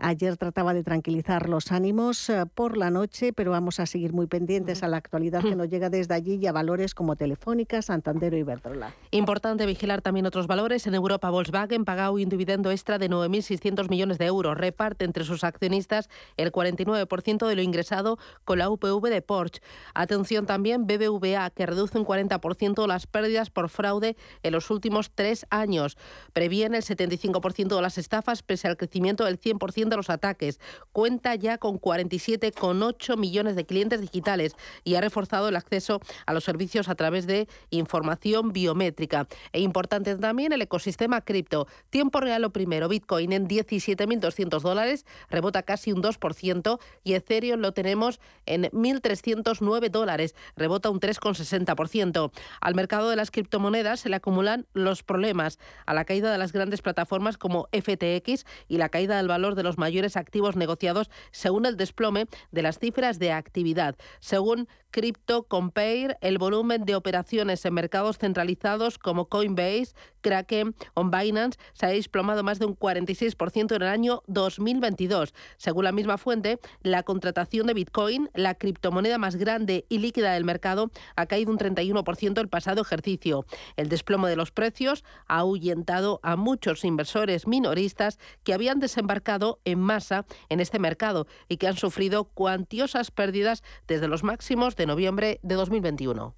[0.03, 4.27] Ayer trataba de tranquilizar los ánimos eh, por la noche, pero vamos a seguir muy
[4.27, 8.33] pendientes a la actualidad que nos llega desde allí y a valores como Telefónica, Santander
[8.33, 8.95] y Iberdrola.
[9.11, 10.87] Importante vigilar también otros valores.
[10.87, 14.57] En Europa, Volkswagen paga un dividendo extra de 9.600 millones de euros.
[14.57, 16.09] Reparte entre sus accionistas
[16.39, 19.61] el 49% de lo ingresado con la UPV de Porsche.
[19.93, 25.45] Atención también BBVA, que reduce un 40% las pérdidas por fraude en los últimos tres
[25.51, 25.99] años.
[26.33, 30.61] Previene el 75% de las estafas pese al crecimiento del 100% de los ataques.
[30.93, 36.45] Cuenta ya con 47,8 millones de clientes digitales y ha reforzado el acceso a los
[36.45, 39.29] servicios a través de información biométrica.
[39.53, 41.67] E importante también el ecosistema cripto.
[41.91, 47.73] Tiempo real lo primero, Bitcoin en 17.200 dólares, rebota casi un 2% y Ethereum lo
[47.73, 52.33] tenemos en 1.309 dólares, rebota un 3,60%.
[52.61, 56.53] Al mercado de las criptomonedas se le acumulan los problemas a la caída de las
[56.53, 61.67] grandes plataformas como FTX y la caída del valor de los mayores activos negociados según
[61.67, 63.97] el desplome de las cifras de actividad.
[64.21, 71.59] Según Crypto Compare, el volumen de operaciones en mercados centralizados como Coinbase, Kraken o Binance
[71.73, 75.33] se ha desplomado más de un 46% en el año 2022.
[75.57, 80.45] Según la misma fuente, la contratación de Bitcoin, la criptomoneda más grande y líquida del
[80.45, 83.47] mercado, ha caído un 31% el pasado ejercicio.
[83.77, 89.81] El desplome de los precios ha ahuyentado a muchos inversores minoristas que habían desembarcado en
[89.81, 95.41] masa en este mercado y que han sufrido cuantiosas pérdidas desde los máximos de noviembre
[95.43, 96.37] de 2021.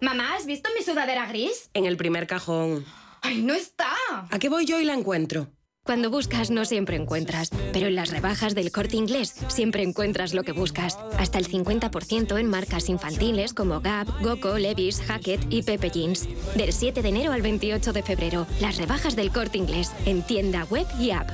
[0.00, 1.70] Mamá, ¿has visto mi sudadera gris?
[1.74, 2.86] En el primer cajón.
[3.20, 3.92] ¡Ay, no está!
[4.30, 5.48] ¿A qué voy yo y la encuentro?
[5.84, 10.42] Cuando buscas no siempre encuentras, pero en las rebajas del corte inglés siempre encuentras lo
[10.42, 10.98] que buscas.
[11.18, 16.28] Hasta el 50% en marcas infantiles como Gap, Goco, Levis, Hackett y Pepe Jeans.
[16.54, 20.64] Del 7 de enero al 28 de febrero, las rebajas del corte inglés en tienda
[20.64, 21.30] web y app.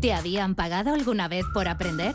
[0.00, 2.14] ¿Te habían pagado alguna vez por aprender?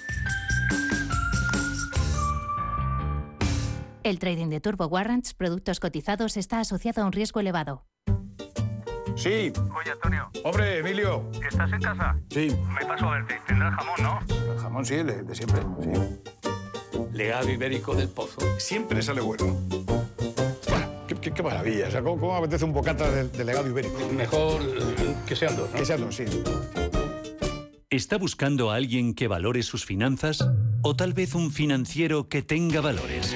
[4.03, 7.85] El trading de Turbo Warrants, productos cotizados, está asociado a un riesgo elevado.
[9.15, 9.51] Sí.
[9.79, 10.29] Oye, Antonio.
[10.43, 11.29] Hombre, Emilio.
[11.47, 12.17] ¿Estás en casa?
[12.29, 12.47] Sí.
[12.73, 13.39] Me paso a verte.
[13.47, 14.53] Tendrás jamón, ¿no?
[14.53, 16.99] El jamón sí, de, de siempre, sí.
[17.13, 18.39] Legado ibérico del pozo.
[18.57, 19.55] Siempre sale bueno.
[21.07, 21.87] Qué, qué- qué maravilla.
[21.87, 23.99] O sea, ¿cómo, cómo apetece un bocata de, de legado ibérico?
[24.15, 24.61] Mejor
[25.27, 25.77] que sean dos, ¿no?
[25.77, 26.25] Que sean dos, sí.
[27.89, 30.39] ¿Está buscando a alguien que valore sus finanzas?
[30.81, 33.35] ¿O tal vez un financiero que tenga valores?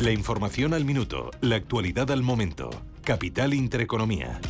[0.00, 2.70] La información al minuto, la actualidad al momento.
[3.02, 4.40] Capital Intereconomía.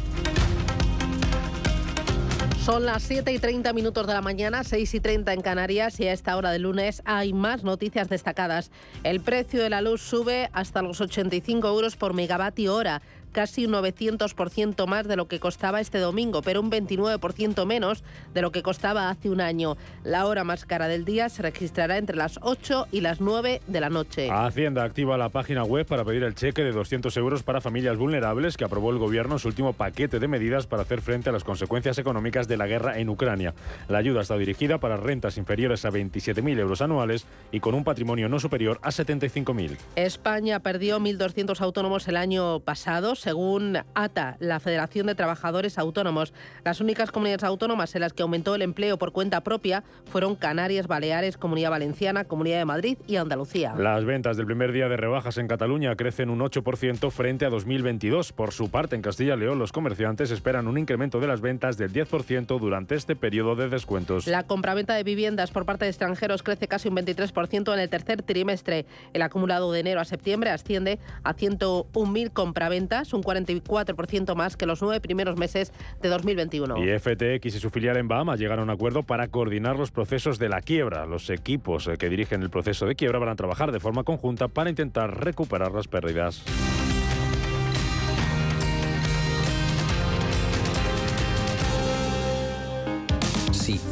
[2.62, 6.06] Son las 7 y 30 minutos de la mañana, 6 y 30 en Canarias y
[6.06, 8.70] a esta hora de lunes hay más noticias destacadas.
[9.04, 13.00] El precio de la luz sube hasta los 85 euros por megavatio hora
[13.32, 18.02] casi un 900% más de lo que costaba este domingo, pero un 29% menos
[18.34, 19.76] de lo que costaba hace un año.
[20.04, 23.80] La hora más cara del día se registrará entre las 8 y las 9 de
[23.80, 24.30] la noche.
[24.30, 28.56] Hacienda activa la página web para pedir el cheque de 200 euros para familias vulnerables
[28.56, 31.44] que aprobó el gobierno en su último paquete de medidas para hacer frente a las
[31.44, 33.54] consecuencias económicas de la guerra en Ucrania.
[33.88, 38.28] La ayuda está dirigida para rentas inferiores a 27.000 euros anuales y con un patrimonio
[38.28, 39.76] no superior a 75.000.
[39.96, 46.33] España perdió 1.200 autónomos el año pasado según ATA, la Federación de Trabajadores Autónomos.
[46.64, 50.87] Las únicas comunidades autónomas en las que aumentó el empleo por cuenta propia fueron Canarias,
[50.87, 53.74] Baleares, Comunidad Valenciana, Comunidad de Madrid y Andalucía.
[53.76, 58.33] Las ventas del primer día de rebajas en Cataluña crecen un 8% frente a 2022.
[58.33, 61.76] Por su parte, en Castilla y León, los comerciantes esperan un incremento de las ventas
[61.76, 64.26] del 10% durante este periodo de descuentos.
[64.26, 68.22] La compraventa de viviendas por parte de extranjeros crece casi un 23% en el tercer
[68.22, 68.87] trimestre.
[69.12, 74.83] El acumulado de enero a septiembre asciende a 101.000 compraventas, un 44% más que los
[74.83, 76.77] nueve primeros meses de 2021.
[76.85, 80.38] Y FTX y su filial en Bahamas llegaron a un acuerdo para coordinar los procesos
[80.38, 81.07] de la quiebra.
[81.07, 84.49] Los equipos eh, que dirigen el proceso de quiebra van a trabajar de forma conjunta
[84.49, 86.44] para intentar recuperar las pérdidas.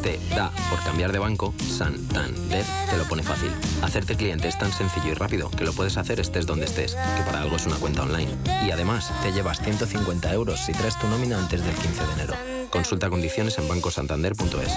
[0.07, 3.51] Te da por cambiar de banco, Santander te lo pone fácil.
[3.83, 7.23] Hacerte cliente es tan sencillo y rápido que lo puedes hacer estés donde estés, que
[7.25, 8.31] para algo es una cuenta online.
[8.65, 12.35] Y además, te llevas 150 euros si traes tu nómina antes del 15 de enero.
[12.71, 14.73] Consulta condiciones en bancosantander.es.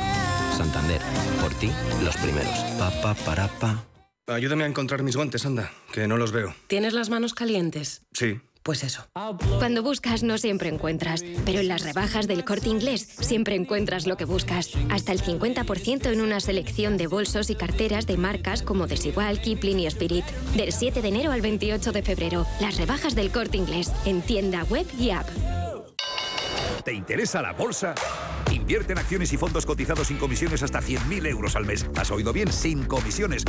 [0.57, 1.01] Santander,
[1.41, 1.71] por ti,
[2.03, 2.57] los primeros.
[2.79, 3.83] Pa, pa, para, pa.
[4.25, 6.55] Ayúdame a encontrar mis guantes, anda, que no los veo.
[6.65, 8.01] ¿Tienes las manos calientes?
[8.13, 8.39] Sí.
[8.63, 9.07] Pues eso.
[9.57, 14.17] Cuando buscas no siempre encuentras, pero en las rebajas del corte inglés siempre encuentras lo
[14.17, 14.71] que buscas.
[14.89, 19.79] Hasta el 50% en una selección de bolsos y carteras de marcas como Desigual, Kipling
[19.79, 20.25] y Spirit.
[20.55, 24.63] Del 7 de enero al 28 de febrero, las rebajas del corte inglés en tienda
[24.65, 25.27] web y app.
[26.83, 27.95] ¿Te interesa la bolsa?
[28.69, 31.87] Invierte en acciones y fondos cotizados sin comisiones hasta 100.000 euros al mes.
[31.95, 32.51] ¿Has oído bien?
[32.51, 33.43] Sin comisiones.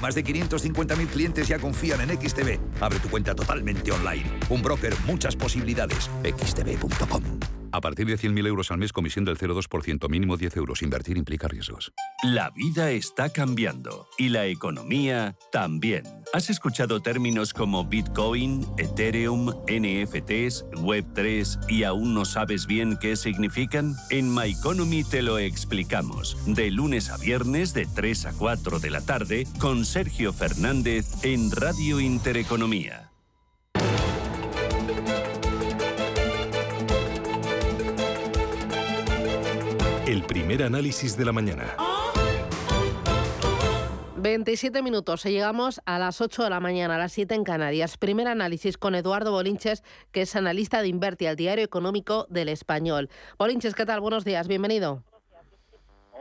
[0.00, 2.58] Más de 550.000 clientes ya confían en XTB.
[2.80, 4.24] Abre tu cuenta totalmente online.
[4.48, 6.10] Un broker, muchas posibilidades.
[6.22, 7.22] xtb.com.
[7.72, 10.80] A partir de 100.000 euros al mes, comisión del 0,2%, mínimo 10 euros.
[10.80, 11.92] Invertir implica riesgos.
[12.22, 16.04] La vida está cambiando y la economía también.
[16.34, 23.94] ¿Has escuchado términos como Bitcoin, Ethereum, NFTs, Web3 y aún no sabes bien qué significan?
[24.10, 26.36] En My Economy te lo explicamos.
[26.44, 31.52] De lunes a viernes de 3 a 4 de la tarde con Sergio Fernández en
[31.52, 33.12] Radio Intereconomía.
[40.04, 41.76] El primer análisis de la mañana.
[44.24, 47.98] 27 minutos, llegamos a las 8 de la mañana, a las 7 en Canarias.
[47.98, 53.10] Primer análisis con Eduardo Bolinches, que es analista de Inverti, al diario económico del Español.
[53.38, 54.00] Bolinches, ¿qué tal?
[54.00, 55.02] Buenos días, bienvenido.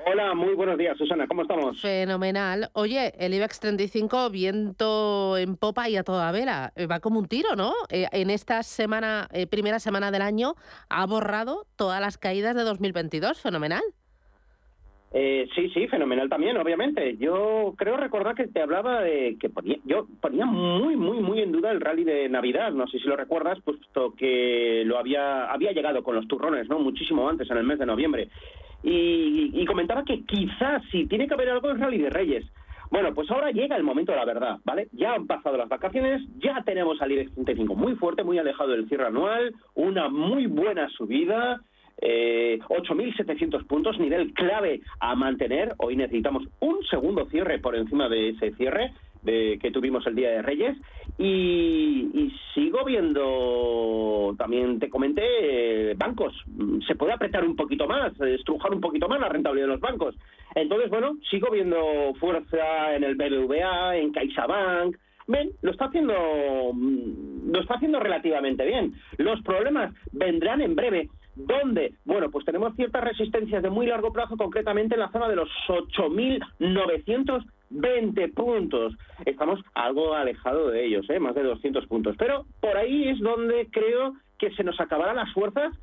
[0.05, 1.79] Hola, muy buenos días, Susana, ¿cómo estamos?
[1.79, 2.69] Fenomenal.
[2.73, 6.73] Oye, el IBEX 35, viento en popa y a toda vela.
[6.75, 7.73] Eh, Va como un tiro, ¿no?
[7.87, 10.55] Eh, en esta semana, eh, primera semana del año,
[10.89, 13.39] ha borrado todas las caídas de 2022.
[13.39, 13.81] Fenomenal.
[15.15, 17.17] Eh, sí, sí, fenomenal también, obviamente.
[17.17, 21.51] Yo creo recordar que te hablaba de que ponía, yo ponía muy, muy, muy en
[21.51, 22.71] duda el rally de Navidad.
[22.71, 26.79] No sé si lo recuerdas, puesto que lo había, había llegado con los turrones, ¿no?
[26.79, 28.29] Muchísimo antes, en el mes de noviembre.
[28.81, 32.45] Y, comentaba que quizás si tiene que haber algo es rally de Reyes.
[32.91, 34.87] Bueno, pues ahora llega el momento de la verdad, ¿vale?
[34.91, 38.87] Ya han pasado las vacaciones, ya tenemos al IBEX 35 muy fuerte, muy alejado del
[38.87, 41.61] cierre anual, una muy buena subida,
[42.01, 45.73] eh, 8.700 puntos, nivel clave a mantener.
[45.77, 48.91] Hoy necesitamos un segundo cierre por encima de ese cierre
[49.21, 50.77] de, que tuvimos el Día de Reyes.
[51.17, 56.33] Y, y sigo viendo, también te comenté, eh, bancos.
[56.87, 60.15] Se puede apretar un poquito más, estrujar un poquito más la rentabilidad de los bancos.
[60.55, 64.97] Entonces, bueno, sigo viendo fuerza en el BBVA, en CaixaBank.
[65.27, 66.13] Ven, lo está haciendo
[66.73, 67.23] mm,
[67.63, 68.93] está haciendo relativamente bien.
[69.17, 71.09] Los problemas vendrán en breve.
[71.35, 71.95] ¿Dónde?
[72.05, 75.49] Bueno, pues tenemos ciertas resistencias de muy largo plazo, concretamente en la zona de los
[75.67, 78.93] 8.920 puntos.
[79.25, 81.19] Estamos algo alejados de ellos, ¿eh?
[81.19, 82.15] más de 200 puntos.
[82.19, 85.75] Pero por ahí es donde creo que se nos acabarán las fuerzas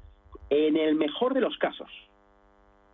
[0.50, 1.90] en el mejor de los casos.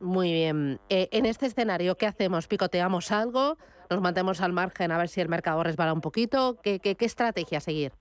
[0.00, 0.80] Muy bien.
[0.88, 2.48] Eh, en este escenario, ¿qué hacemos?
[2.48, 3.59] ¿Picoteamos algo?
[3.90, 6.57] ¿Nos mantemos al margen a ver si el mercado resbala un poquito?
[6.62, 7.92] ¿Qué, qué, qué estrategia seguir?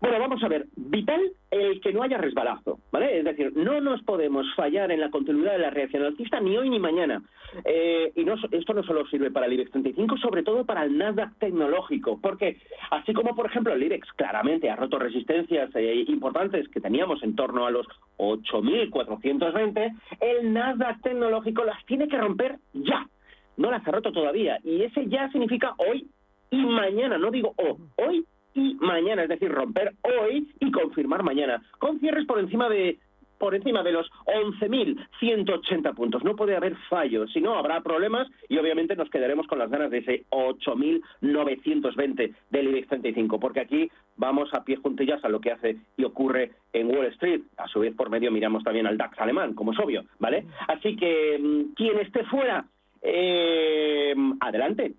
[0.00, 1.20] Bueno, vamos a ver, vital
[1.50, 3.18] el que no haya resbalazo, ¿vale?
[3.18, 6.70] Es decir, no nos podemos fallar en la continuidad de la reacción alcista ni hoy
[6.70, 7.20] ni mañana.
[7.64, 10.96] Eh, y no, esto no solo sirve para el IBEX 35, sobre todo para el
[10.96, 12.58] Nasdaq tecnológico, porque
[12.92, 17.34] así como, por ejemplo, el IBEX claramente ha roto resistencias eh, importantes que teníamos en
[17.34, 17.86] torno a los
[18.18, 23.08] 8.420, el Nasdaq tecnológico las tiene que romper ya.
[23.56, 24.58] No las ha roto todavía.
[24.62, 26.06] Y ese ya significa hoy
[26.50, 28.24] y mañana, no digo oh, hoy
[28.54, 32.98] y mañana, es decir, romper hoy y confirmar mañana, con cierres por encima de
[33.38, 36.24] por encima de los 11.180 puntos.
[36.24, 39.90] No puede haber fallos, si no habrá problemas y obviamente nos quedaremos con las ganas
[39.90, 45.52] de ese 8.920 del IBEX 35, porque aquí vamos a pie juntillas a lo que
[45.52, 47.42] hace y ocurre en Wall Street.
[47.56, 50.44] A su vez, por medio miramos también al DAX alemán, como es obvio, ¿vale?
[50.66, 52.66] Así que mm, quien esté fuera,
[53.02, 54.94] eh, adelante,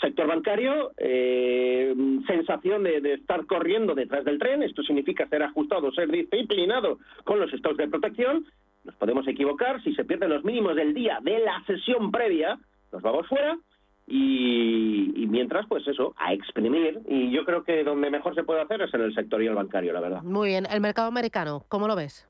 [0.00, 1.94] sector bancario, eh,
[2.26, 7.50] sensación de, estar corriendo detrás del tren, esto significa ser ajustado, ser disciplinado con los
[7.50, 8.46] stocks de protección,
[8.84, 12.58] nos podemos equivocar, si se pierden los mínimos del día de la sesión previa,
[12.92, 13.58] nos vamos fuera,
[14.06, 17.00] y, y, mientras, pues eso, a exprimir.
[17.08, 19.54] Y yo creo que donde mejor se puede hacer es en el sector y el
[19.54, 20.22] bancario, la verdad.
[20.22, 20.66] Muy bien.
[20.70, 22.28] ¿El mercado americano, cómo lo ves?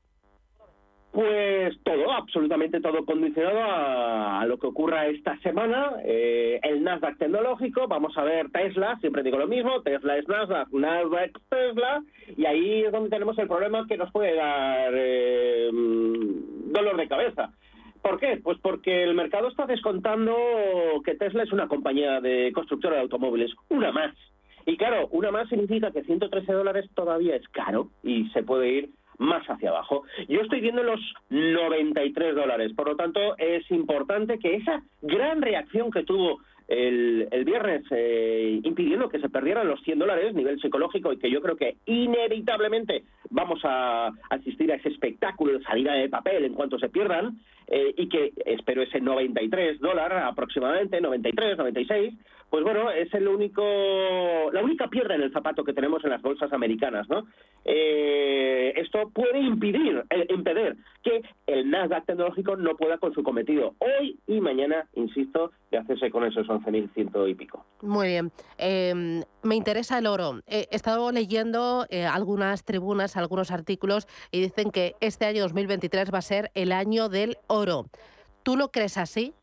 [1.15, 5.93] Pues todo, absolutamente todo condicionado a, lo que ocurra esta semana.
[6.03, 10.73] Eh, el Nasdaq tecnológico, vamos a ver Tesla, siempre digo lo mismo, Tesla es Nasdaq,
[10.73, 12.03] Nasdaq Tesla,
[12.35, 17.49] y ahí es donde tenemos el problema que nos puede dar eh, dolor de cabeza.
[18.01, 18.41] ¿Por qué?
[18.43, 20.35] Pues porque el mercado está descontando
[21.05, 24.13] que Tesla es una compañía de constructora de automóviles, una más.
[24.65, 28.89] Y claro, una más significa que 113 dólares todavía es caro y se puede ir
[29.17, 30.03] más hacia abajo.
[30.27, 30.99] Yo estoy viendo los
[31.29, 37.45] 93 dólares, por lo tanto es importante que esa gran reacción que tuvo el, el
[37.45, 41.55] viernes eh, impidiendo que se perdieran los 100 dólares, nivel psicológico, y que yo creo
[41.55, 46.89] que inevitablemente vamos a asistir a ese espectáculo de salida de papel en cuanto se
[46.89, 52.13] pierdan, eh, y que espero ese 93 dólares aproximadamente, 93, 96,
[52.49, 53.63] pues bueno, es el único,
[54.53, 57.25] la única piedra en el zapato que tenemos en las bolsas americanas, ¿no?
[57.65, 63.73] Eh, esto puede impedir, eh, impedir que el Nasdaq tecnológico no pueda con su cometido
[63.79, 67.65] hoy y mañana, insisto, de hacerse con esos 11.100 y pico.
[67.81, 68.31] Muy bien.
[68.57, 70.41] Em, me interesa el oro.
[70.47, 76.21] He estado leyendo algunas tribunas, algunos artículos y dicen que este año 2023 va a
[76.21, 77.85] ser el año del oro.
[78.43, 79.33] ¿Tú lo crees así?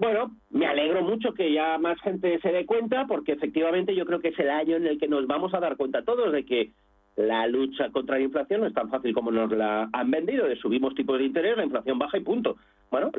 [0.00, 4.20] Bueno, me alegro mucho que ya más gente se dé cuenta, porque efectivamente yo creo
[4.20, 6.70] que es el año en el que nos vamos a dar cuenta todos de que
[7.16, 10.56] la lucha contra la inflación no es tan fácil como nos la han vendido, de
[10.56, 12.56] subimos tipos de interés, la inflación baja y punto.
[12.90, 13.10] Bueno,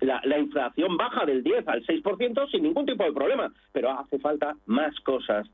[0.00, 4.18] la, la inflación baja del 10 al 6% sin ningún tipo de problema, pero hace
[4.18, 5.46] falta más cosas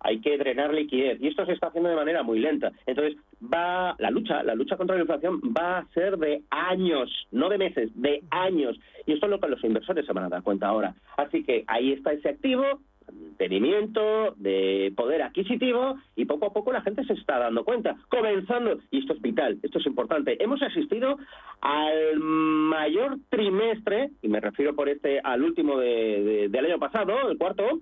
[0.00, 2.72] hay que drenar liquidez y esto se está haciendo de manera muy lenta.
[2.86, 7.48] Entonces, va la lucha, la lucha contra la inflación va a ser de años, no
[7.48, 8.78] de meses, de años.
[9.06, 10.94] Y esto es lo que los inversores se van a dar cuenta ahora.
[11.16, 12.64] Así que ahí está ese activo,
[13.12, 17.96] mantenimiento, de poder adquisitivo y poco a poco la gente se está dando cuenta.
[18.08, 21.18] Comenzando, y esto es vital, esto es importante, hemos asistido
[21.60, 27.80] al mayor trimestre, y me refiero por este al último del año pasado, el cuarto,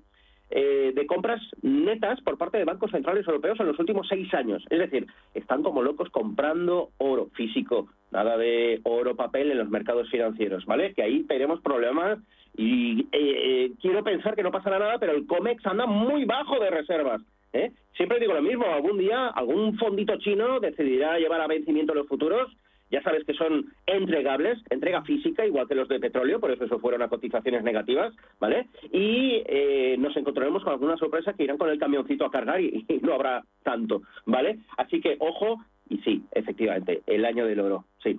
[0.48, 4.64] eh, de compras netas por parte de bancos centrales europeos en los últimos seis años.
[4.70, 10.08] Es decir, están como locos comprando oro físico, nada de oro papel en los mercados
[10.08, 10.94] financieros, ¿vale?
[10.94, 12.20] Que ahí tenemos problemas
[12.56, 16.58] y eh, eh, quiero pensar que no pasará nada, pero el COMEX anda muy bajo
[16.58, 17.22] de reservas.
[17.52, 17.72] ¿eh?
[17.96, 22.50] Siempre digo lo mismo, algún día algún fondito chino decidirá llevar a vencimiento los futuros
[22.90, 26.78] ya sabes que son entregables, entrega física, igual que los de petróleo, por eso eso
[26.78, 28.66] fueron a cotizaciones negativas, ¿vale?
[28.92, 32.84] Y eh, nos encontraremos con alguna sorpresa que irán con el camioncito a cargar y,
[32.88, 34.58] y no habrá tanto, ¿vale?
[34.76, 35.58] Así que ojo
[35.88, 38.18] y sí, efectivamente, el año del oro, sí.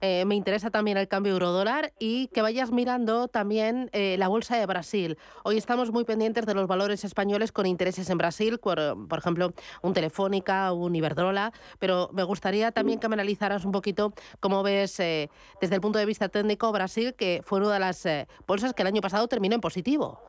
[0.00, 4.56] Eh, me interesa también el cambio euro-dólar y que vayas mirando también eh, la bolsa
[4.56, 5.18] de Brasil.
[5.42, 8.78] Hoy estamos muy pendientes de los valores españoles con intereses en Brasil, por,
[9.18, 14.62] ejemplo, un Telefónica, un Iberdrola, pero me gustaría también que me analizaras un poquito cómo
[14.62, 15.28] ves eh,
[15.60, 18.06] desde el punto de vista técnico Brasil, que fue una de las
[18.46, 20.20] bolsas que el año pasado terminó en positivo.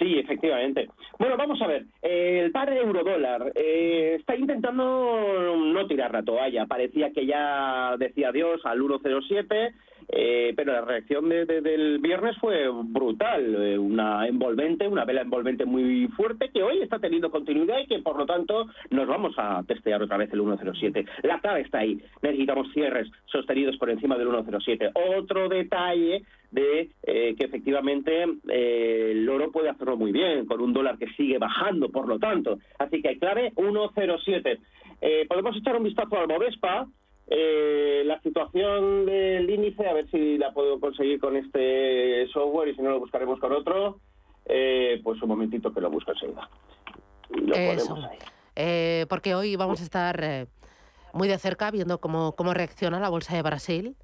[0.00, 0.88] Sí, efectivamente.
[1.18, 1.84] Bueno, vamos a ver.
[2.02, 6.66] Eh, el par eurodólar eh, está intentando no tirar la toalla.
[6.66, 9.72] Parecía que ya decía adiós al 1,07.
[10.12, 15.20] Eh, pero la reacción de- de- del viernes fue brutal, eh, una envolvente, una vela
[15.20, 19.34] envolvente muy fuerte que hoy está teniendo continuidad y que por lo tanto nos vamos
[19.38, 21.04] a testear otra vez el 107.
[21.22, 24.90] La clave está ahí, necesitamos cierres sostenidos por encima del 107.
[25.16, 30.72] Otro detalle de eh, que efectivamente eh, el oro puede hacerlo muy bien con un
[30.72, 32.58] dólar que sigue bajando, por lo tanto.
[32.78, 34.58] Así que clave 107.
[35.00, 36.86] Eh, podemos echar un vistazo al Bovespa.
[37.32, 42.74] Eh, la situación del índice, a ver si la puedo conseguir con este software y
[42.74, 44.00] si no lo buscaremos con otro.
[44.44, 46.48] Pues un momentito que lo busco enseguida.
[47.30, 47.96] Lo Eso.
[49.08, 50.48] porque hoy vamos a estar
[51.12, 53.96] muy de cerca viendo cómo, cómo reacciona la bolsa de Brasil.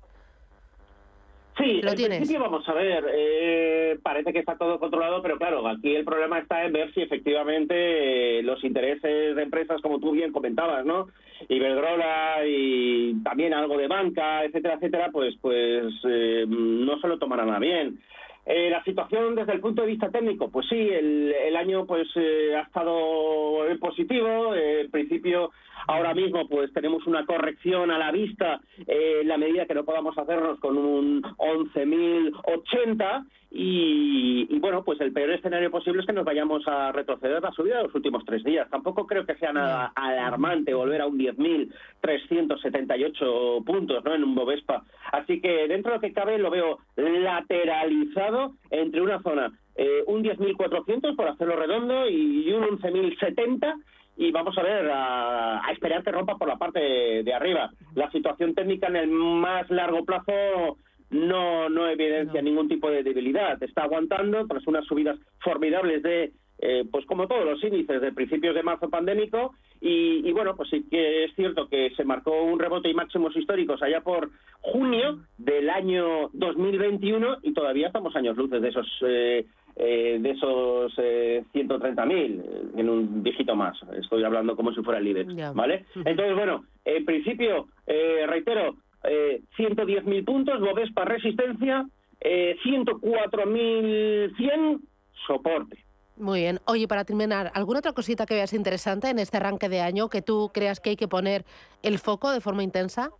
[1.59, 2.19] Sí, ¿Lo en tienes?
[2.19, 6.39] principio vamos a ver, eh, parece que está todo controlado, pero claro, aquí el problema
[6.39, 11.09] está en ver si efectivamente eh, los intereses de empresas, como tú bien comentabas, ¿no?
[11.49, 17.51] Iberdrola y también algo de banca, etcétera, etcétera, pues, pues eh, no se lo tomarán
[17.51, 18.01] a bien.
[18.49, 22.07] Eh, la situación desde el punto de vista técnico, pues sí, el, el año pues
[22.15, 24.55] eh, ha estado positivo.
[24.55, 25.51] eh, en principio,
[25.89, 29.85] ahora mismo pues tenemos una corrección a la vista eh, en la medida que no
[29.85, 33.27] podamos hacernos con un 11.080
[33.59, 37.53] y, y, bueno, pues el peor escenario posible es que nos vayamos a retroceder la
[37.53, 38.69] subida de los últimos tres días.
[38.69, 44.15] Tampoco creo que sea nada alarmante volver a un 10.378 puntos ¿no?
[44.15, 44.85] en un Bovespa.
[45.11, 50.23] Así que dentro de lo que cabe lo veo lateralizado entre una zona, eh, un
[50.23, 53.75] 10.400 por hacerlo redondo y un 11.070
[54.19, 57.71] y vamos a ver, a, a esperar que rompa por la parte de, de arriba.
[57.95, 60.77] La situación técnica en el más largo plazo
[61.11, 63.63] no, no evidencia ningún tipo de debilidad.
[63.63, 68.55] Está aguantando tras unas subidas formidables de, eh, pues como todos los índices de principios
[68.55, 69.55] de marzo pandémico.
[69.81, 73.37] Y, y bueno, pues sí que es cierto que se marcó un rebote y máximos
[73.37, 74.31] históricos allá por
[74.61, 78.87] junio del año 2021 y todavía estamos años luces de esos.
[79.03, 79.47] Eh,
[79.79, 83.77] eh, de esos eh, 130.000 eh, en un dígito más.
[84.01, 85.55] Estoy hablando como si fuera el IBEX.
[85.55, 85.85] ¿vale?
[85.95, 88.77] Entonces, bueno, en principio, eh, reitero,
[89.09, 91.85] eh, 110.000 puntos, Bovespa resistencia,
[92.21, 94.81] eh, 104.100
[95.27, 95.85] soporte.
[96.17, 96.61] Muy bien.
[96.65, 100.23] Oye, para terminar, ¿alguna otra cosita que veas interesante en este arranque de año que
[100.23, 101.45] tú creas que hay que poner
[101.83, 103.11] el foco de forma intensa?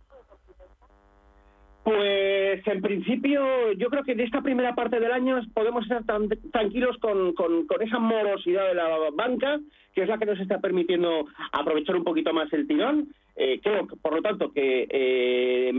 [1.87, 6.03] Pues en principio yo creo que de esta primera parte del año podemos estar
[6.51, 9.57] tranquilos con, con- con esa morosidad de la banca,
[9.95, 13.07] que es la que nos está permitiendo aprovechar un poquito más el tirón.
[13.37, 15.71] Eh, creo, que, por lo tanto, que eh,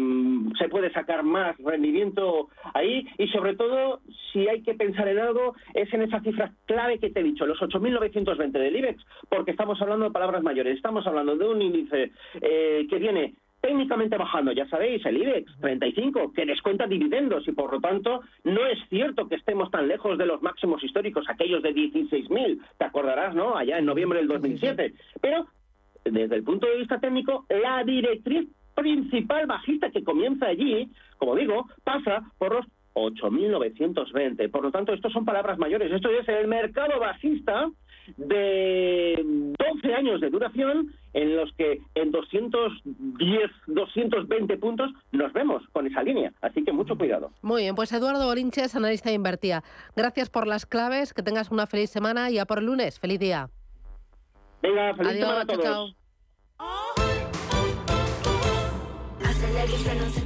[0.59, 4.01] se puede sacar más rendimiento ahí y sobre todo,
[4.33, 7.45] si hay que pensar en algo, es en esa cifra clave que te he dicho,
[7.45, 12.13] los 8.920 del IBEX, porque estamos hablando de palabras mayores, estamos hablando de un índice
[12.41, 17.73] eh, que viene técnicamente bajando, ya sabéis, el IBEX 35, que descuenta dividendos y por
[17.73, 21.75] lo tanto no es cierto que estemos tan lejos de los máximos históricos, aquellos de
[21.75, 23.57] 16.000, te acordarás, ¿no?
[23.57, 24.95] Allá en noviembre del 2007.
[25.21, 25.47] Pero
[26.05, 31.67] desde el punto de vista técnico, la directriz principal bajista que comienza allí, como digo,
[31.83, 34.51] pasa por los 8.920.
[34.51, 35.93] Por lo tanto, estos son palabras mayores.
[35.93, 37.69] Esto es el mercado bajista
[38.17, 45.87] de 12 años de duración en los que en 210, 220 puntos nos vemos con
[45.87, 46.33] esa línea.
[46.41, 47.31] Así que mucho cuidado.
[47.43, 49.63] Muy bien, pues Eduardo Bolinches, analista de Invertía.
[49.97, 52.99] Gracias por las claves, que tengas una feliz semana y a por el lunes.
[53.01, 53.51] Feliz día.
[54.63, 55.65] Venga, feliz Adiós, semana a chao, todos.
[55.65, 56.88] chao.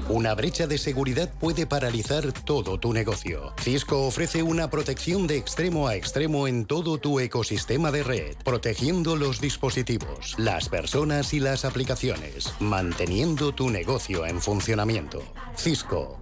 [0.09, 3.53] Una brecha de seguridad puede paralizar todo tu negocio.
[3.61, 9.17] Cisco ofrece una protección de extremo a extremo en todo tu ecosistema de red, protegiendo
[9.17, 15.23] los dispositivos, las personas y las aplicaciones, manteniendo tu negocio en funcionamiento.
[15.57, 16.22] Cisco,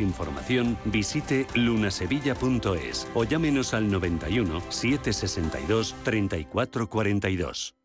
[0.01, 7.75] información, visite lunasevilla.es o llámenos al 91 762 3442.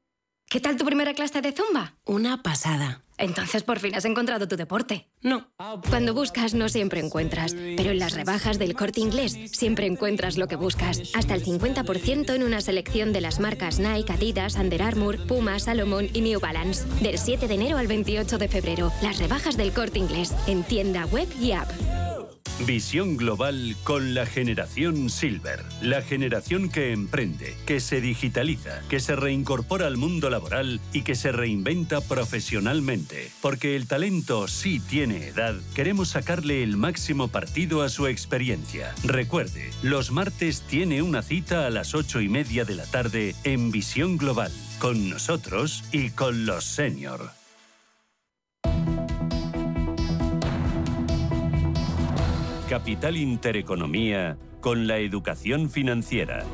[0.48, 1.94] ¿Qué tal tu primera clase de zumba?
[2.04, 3.02] Una pasada.
[3.18, 5.08] Entonces por fin has encontrado tu deporte.
[5.22, 5.48] No.
[5.88, 10.48] Cuando buscas no siempre encuentras, pero en las rebajas del corte inglés siempre encuentras lo
[10.48, 11.02] que buscas.
[11.14, 16.08] Hasta el 50% en una selección de las marcas Nike, Adidas, Under Armour, Puma, Salomon
[16.12, 16.86] y New Balance.
[17.00, 21.06] Del 7 de enero al 28 de febrero, las rebajas del corte inglés en tienda
[21.06, 21.70] web y app.
[22.64, 29.14] Visión global con la generación Silver, la generación que emprende, que se digitaliza, que se
[29.14, 33.05] reincorpora al mundo laboral y que se reinventa profesionalmente.
[33.40, 38.94] Porque el talento sí tiene edad, queremos sacarle el máximo partido a su experiencia.
[39.04, 43.70] Recuerde, los martes tiene una cita a las ocho y media de la tarde en
[43.70, 47.30] Visión Global, con nosotros y con los senior.
[52.68, 56.44] Capital Intereconomía con la educación financiera.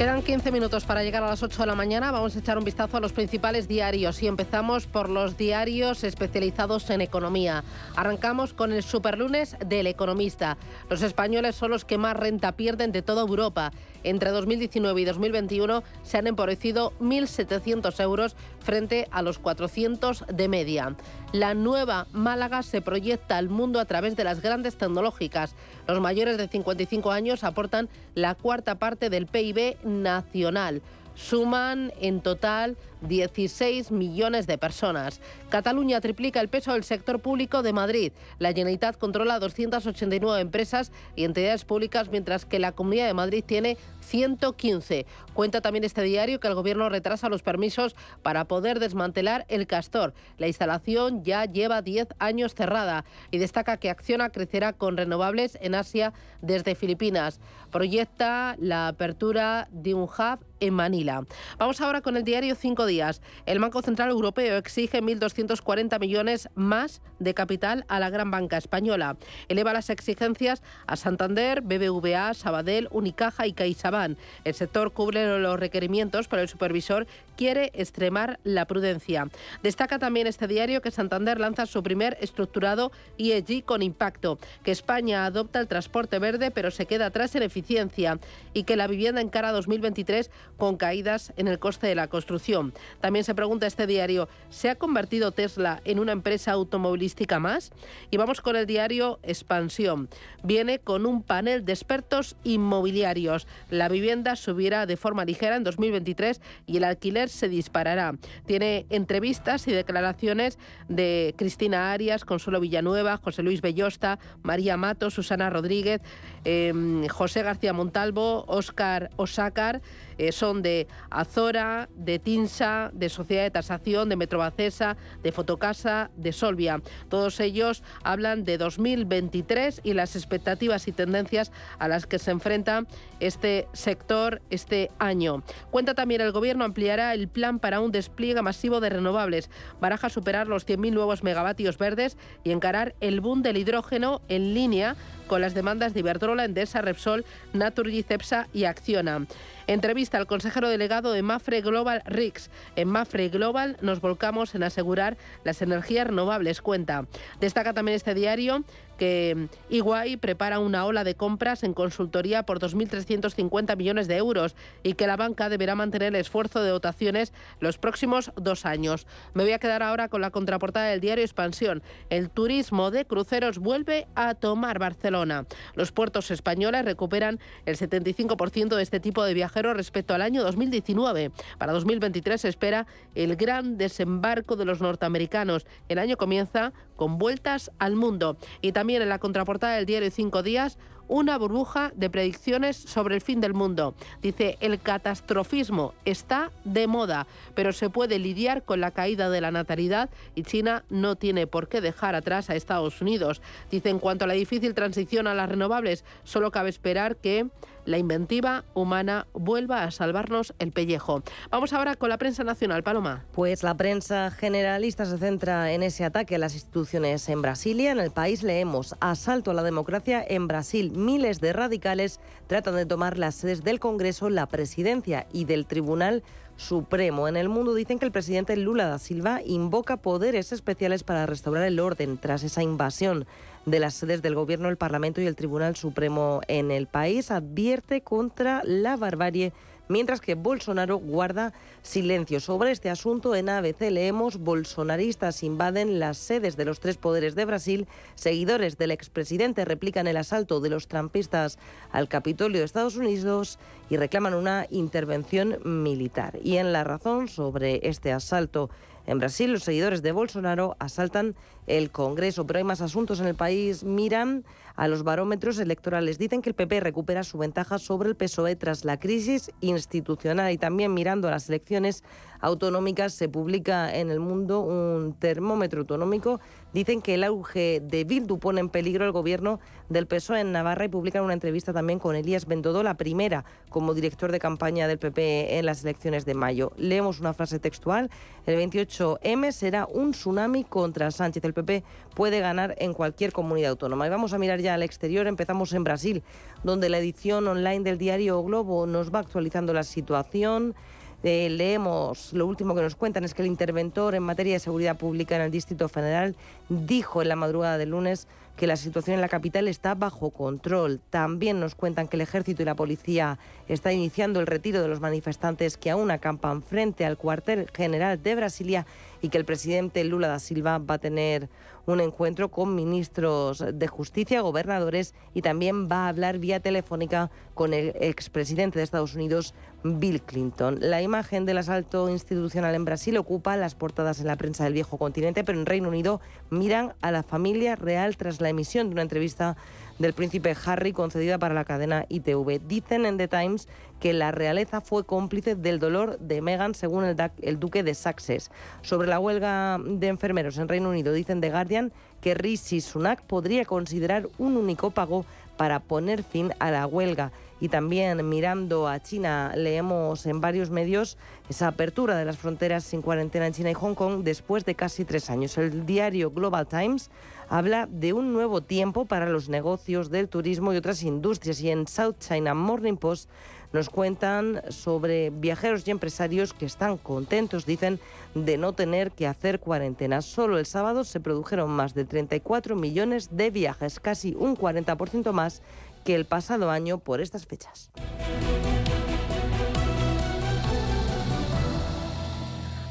[0.00, 2.10] Quedan 15 minutos para llegar a las 8 de la mañana.
[2.10, 6.88] Vamos a echar un vistazo a los principales diarios y empezamos por los diarios especializados
[6.88, 7.64] en economía.
[7.96, 10.56] Arrancamos con el superlunes del Economista.
[10.88, 13.72] Los españoles son los que más renta pierden de toda Europa.
[14.04, 20.96] Entre 2019 y 2021 se han empobrecido 1.700 euros frente a los 400 de media.
[21.32, 25.54] La nueva Málaga se proyecta al mundo a través de las grandes tecnológicas.
[25.86, 30.82] Los mayores de 55 años aportan la cuarta parte del PIB nacional
[31.14, 35.20] suman en total 16 millones de personas.
[35.48, 38.12] Cataluña triplica el peso del sector público de Madrid.
[38.38, 43.76] La Generalitat controla 289 empresas y entidades públicas, mientras que la Comunidad de Madrid tiene
[44.00, 45.06] 115.
[45.34, 50.12] Cuenta también este diario que el Gobierno retrasa los permisos para poder desmantelar el Castor.
[50.38, 55.74] La instalación ya lleva 10 años cerrada y destaca que Acciona crecerá con renovables en
[55.74, 57.40] Asia desde Filipinas.
[57.70, 61.24] Proyecta la apertura de un hub en Manila.
[61.58, 63.22] Vamos ahora con el diario Cinco Días.
[63.46, 69.16] El Banco Central Europeo exige 1.240 millones más de capital a la gran banca española.
[69.48, 74.18] Eleva las exigencias a Santander, BBVA, Sabadell, Unicaja y CaixaBank.
[74.44, 77.06] El sector cubre los requerimientos, pero el supervisor
[77.36, 79.28] quiere extremar la prudencia.
[79.62, 85.24] Destaca también este diario que Santander lanza su primer estructurado ESG con impacto, que España
[85.24, 88.18] adopta el transporte verde pero se queda atrás en eficiencia
[88.52, 92.72] y que la vivienda encara 2023 con caídas en el coste de la construcción.
[93.00, 97.70] También se pregunta este diario, ¿se ha convertido Tesla en una empresa automovilística más?
[98.10, 100.08] Y vamos con el diario Expansión.
[100.42, 103.46] Viene con un panel de expertos inmobiliarios.
[103.68, 108.14] La vivienda subirá de forma ligera en 2023 y el alquiler se disparará.
[108.46, 110.58] Tiene entrevistas y declaraciones
[110.88, 116.00] de Cristina Arias, Consuelo Villanueva, José Luis Bellosta, María Mato, Susana Rodríguez,
[116.44, 116.72] eh,
[117.10, 119.82] José García Montalvo, Óscar Osácar.
[120.18, 126.32] Eh, son de Azora, de Tinsa, de Sociedad de Tasación, de Metrobacesa, de Fotocasa, de
[126.32, 126.82] Solvia.
[127.08, 132.84] Todos ellos hablan de 2023 y las expectativas y tendencias a las que se enfrenta
[133.20, 135.42] este sector este año.
[135.70, 139.50] Cuenta también el Gobierno ampliará el plan para un despliegue masivo de renovables.
[139.80, 144.96] Baraja superar los 100.000 nuevos megavatios verdes y encarar el boom del hidrógeno en línea
[145.30, 149.28] con las demandas de Iberdrola, Endesa, Repsol, Naturgy, Cepsa y Acciona.
[149.68, 152.50] Entrevista al consejero delegado de Mafre Global RIX.
[152.74, 157.06] En Mafre Global nos volcamos en asegurar las energías renovables, cuenta.
[157.38, 158.64] Destaca también este diario
[159.00, 164.92] que Iguay prepara una ola de compras en consultoría por 2.350 millones de euros y
[164.92, 169.06] que la banca deberá mantener el esfuerzo de dotaciones los próximos dos años.
[169.32, 171.82] Me voy a quedar ahora con la contraportada del diario Expansión.
[172.10, 175.46] El turismo de cruceros vuelve a tomar Barcelona.
[175.74, 181.32] Los puertos españoles recuperan el 75% de este tipo de viajeros respecto al año 2019.
[181.56, 185.64] Para 2023 se espera el gran desembarco de los norteamericanos.
[185.88, 188.36] El año comienza con vueltas al mundo.
[188.60, 190.76] Y también en la contraportada del diario Cinco Días,
[191.08, 193.94] una burbuja de predicciones sobre el fin del mundo.
[194.20, 199.50] Dice, el catastrofismo está de moda, pero se puede lidiar con la caída de la
[199.50, 203.40] natalidad y China no tiene por qué dejar atrás a Estados Unidos.
[203.70, 207.48] Dice, en cuanto a la difícil transición a las renovables, solo cabe esperar que
[207.84, 211.22] la inventiva humana vuelva a salvarnos el pellejo.
[211.50, 213.24] Vamos ahora con la prensa nacional, Paloma.
[213.32, 217.92] Pues la prensa generalista se centra en ese ataque a las instituciones en Brasilia.
[217.92, 220.92] En el país leemos asalto a la democracia en Brasil.
[220.94, 226.22] Miles de radicales tratan de tomar las sedes del Congreso, la presidencia y del Tribunal
[226.60, 227.26] Supremo.
[227.26, 231.64] En el mundo dicen que el presidente Lula da Silva invoca poderes especiales para restaurar
[231.64, 233.26] el orden tras esa invasión
[233.64, 237.30] de las sedes del Gobierno, el Parlamento y el Tribunal Supremo en el país.
[237.30, 239.54] Advierte contra la barbarie
[239.90, 242.40] mientras que Bolsonaro guarda silencio.
[242.40, 247.44] Sobre este asunto en ABC leemos bolsonaristas invaden las sedes de los tres poderes de
[247.44, 251.58] Brasil, seguidores del expresidente replican el asalto de los trampistas
[251.90, 253.58] al Capitolio de Estados Unidos
[253.90, 256.38] y reclaman una intervención militar.
[256.42, 258.70] Y en la razón sobre este asalto
[259.06, 261.34] en Brasil, los seguidores de Bolsonaro asaltan
[261.66, 263.82] el Congreso, pero hay más asuntos en el país.
[263.82, 264.44] Miran
[264.80, 266.16] a los barómetros electorales.
[266.16, 270.56] Dicen que el PP recupera su ventaja sobre el PSOE tras la crisis institucional y
[270.56, 272.02] también mirando a las elecciones
[272.40, 276.40] autonómicas se publica en el mundo un termómetro autonómico.
[276.72, 280.84] Dicen que el auge de Bildu pone en peligro el gobierno del PSOE en Navarra
[280.84, 284.98] y publican una entrevista también con Elías Bendodo, la primera como director de campaña del
[284.98, 286.72] PP en las elecciones de mayo.
[286.76, 288.08] Leemos una frase textual.
[288.46, 291.44] El 28M será un tsunami contra Sánchez.
[291.44, 291.82] El PP
[292.14, 294.06] puede ganar en cualquier comunidad autónoma.
[294.06, 295.26] Y vamos a mirar ya al exterior.
[295.26, 296.22] Empezamos en Brasil,
[296.62, 300.74] donde la edición online del diario Globo nos va actualizando la situación.
[301.22, 304.96] Eh, leemos, lo último que nos cuentan es que el interventor en materia de seguridad
[304.96, 306.34] pública en el Distrito Federal
[306.70, 311.00] dijo en la madrugada del lunes que la situación en la capital está bajo control.
[311.10, 315.00] También nos cuentan que el ejército y la policía están iniciando el retiro de los
[315.00, 318.86] manifestantes que aún acampan frente al cuartel general de Brasilia
[319.22, 321.48] y que el presidente Lula da Silva va a tener
[321.86, 327.74] un encuentro con ministros de justicia, gobernadores y también va a hablar vía telefónica con
[327.74, 330.78] el expresidente de Estados Unidos, Bill Clinton.
[330.80, 334.98] La imagen del asalto institucional en Brasil ocupa las portadas en la prensa del viejo
[334.98, 336.20] continente, pero en Reino Unido
[336.50, 339.56] miran a la familia real tras la emisión de una entrevista
[339.98, 342.60] del príncipe Harry concedida para la cadena ITV.
[342.66, 343.68] Dicen en The Times
[344.00, 348.50] que la realeza fue cómplice del dolor de Meghan, según el, duque de Sussex.
[348.80, 353.64] Sobre la huelga de enfermeros en Reino Unido, dicen The Guardian que Rishi Sunak podría
[353.64, 355.26] considerar un único pago
[355.58, 357.32] para poner fin a la huelga.
[357.60, 363.02] Y también mirando a China, leemos en varios medios esa apertura de las fronteras sin
[363.02, 365.58] cuarentena en China y Hong Kong después de casi tres años.
[365.58, 367.10] El diario Global Times
[367.50, 371.60] habla de un nuevo tiempo para los negocios del turismo y otras industrias.
[371.60, 373.28] Y en South China Morning Post
[373.72, 378.00] nos cuentan sobre viajeros y empresarios que están contentos, dicen,
[378.34, 380.22] de no tener que hacer cuarentena.
[380.22, 385.62] Solo el sábado se produjeron más de 34 millones de viajes, casi un 40% más
[386.04, 387.90] que el pasado año por estas fechas.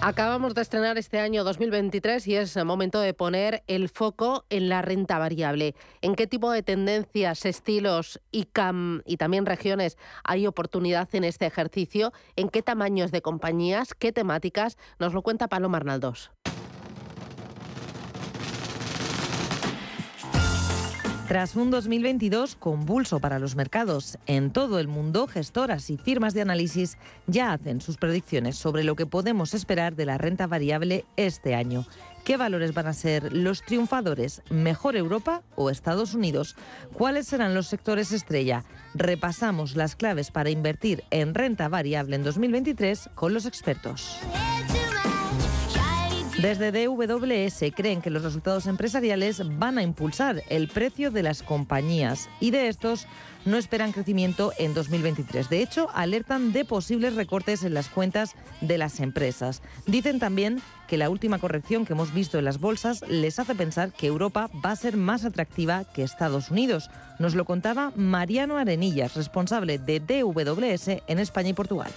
[0.01, 4.81] Acabamos de estrenar este año 2023 y es momento de poner el foco en la
[4.81, 5.75] renta variable.
[6.01, 8.47] ¿En qué tipo de tendencias, estilos y,
[9.05, 12.13] y también regiones hay oportunidad en este ejercicio?
[12.37, 13.93] ¿En qué tamaños de compañías?
[13.93, 14.77] ¿Qué temáticas?
[14.99, 16.31] Nos lo cuenta Paloma Arnaldos.
[21.29, 26.41] Tras un 2022 convulso para los mercados en todo el mundo, gestoras y firmas de
[26.41, 31.53] análisis ya hacen sus predicciones sobre lo que podemos esperar de la renta variable este
[31.53, 31.85] año.
[32.23, 34.41] ¿Qué valores van a ser los triunfadores?
[34.49, 36.55] ¿Mejor Europa o Estados Unidos?
[36.93, 38.63] ¿Cuáles serán los sectores estrella?
[38.95, 44.17] Repasamos las claves para invertir en renta variable en 2023 con los expertos.
[46.41, 52.29] Desde DWS creen que los resultados empresariales van a impulsar el precio de las compañías
[52.39, 53.07] y de estos
[53.43, 55.49] no esperan crecimiento en 2023.
[55.49, 59.61] De hecho, alertan de posibles recortes en las cuentas de las empresas.
[59.85, 63.91] Dicen también que la última corrección que hemos visto en las bolsas les hace pensar
[63.91, 66.89] que Europa va a ser más atractiva que Estados Unidos.
[67.19, 71.91] Nos lo contaba Mariano Arenillas, responsable de DWS en España y Portugal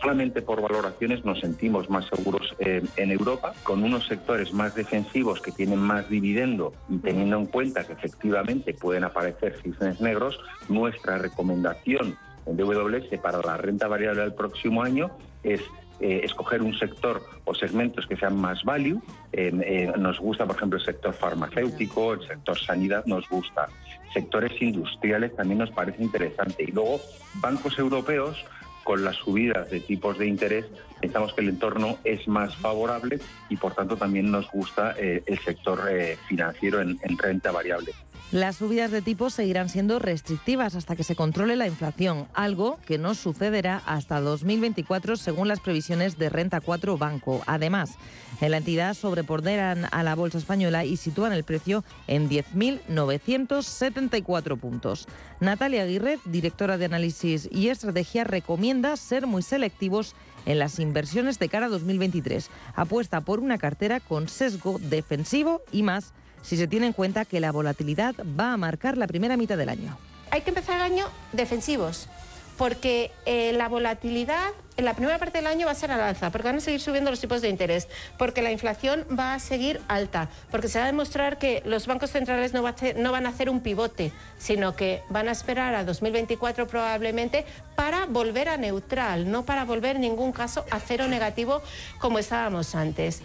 [0.00, 5.40] solamente por valoraciones nos sentimos más seguros eh, en Europa, con unos sectores más defensivos
[5.40, 6.72] que tienen más dividendo
[7.02, 10.38] teniendo en cuenta que efectivamente pueden aparecer cisnes negros,
[10.68, 12.16] nuestra recomendación
[12.46, 15.10] en DWS para la renta variable del próximo año
[15.42, 15.60] es
[16.00, 19.00] eh, escoger un sector o segmentos que sean más value.
[19.32, 23.68] Eh, nos gusta, por ejemplo, el sector farmacéutico, el sector sanidad nos gusta.
[24.12, 26.64] Sectores industriales también nos parece interesante.
[26.64, 27.00] Y luego,
[27.34, 28.44] bancos europeos
[28.84, 30.66] con las subidas de tipos de interés,
[31.00, 33.18] pensamos que el entorno es más favorable
[33.48, 37.92] y por tanto también nos gusta eh, el sector eh, financiero en, en renta variable.
[38.34, 42.98] Las subidas de tipos seguirán siendo restrictivas hasta que se controle la inflación, algo que
[42.98, 47.42] no sucederá hasta 2024 según las previsiones de Renta 4 Banco.
[47.46, 47.92] Además,
[48.40, 55.06] en la entidad sobreponderan a la bolsa española y sitúan el precio en 10.974 puntos.
[55.38, 61.48] Natalia Aguirre, directora de análisis y estrategia, recomienda ser muy selectivos en las inversiones de
[61.48, 62.50] cara a 2023.
[62.74, 66.12] Apuesta por una cartera con sesgo defensivo y más
[66.44, 69.70] si se tiene en cuenta que la volatilidad va a marcar la primera mitad del
[69.70, 69.98] año.
[70.30, 72.08] Hay que empezar el año defensivos
[72.56, 76.30] porque eh, la volatilidad en la primera parte del año va a ser al alza,
[76.30, 77.88] porque van a seguir subiendo los tipos de interés,
[78.18, 82.10] porque la inflación va a seguir alta, porque se va a demostrar que los bancos
[82.10, 82.62] centrales no,
[82.96, 87.44] no van a hacer un pivote, sino que van a esperar a 2024 probablemente
[87.76, 91.62] para volver a neutral, no para volver en ningún caso a cero negativo
[92.00, 93.22] como estábamos antes.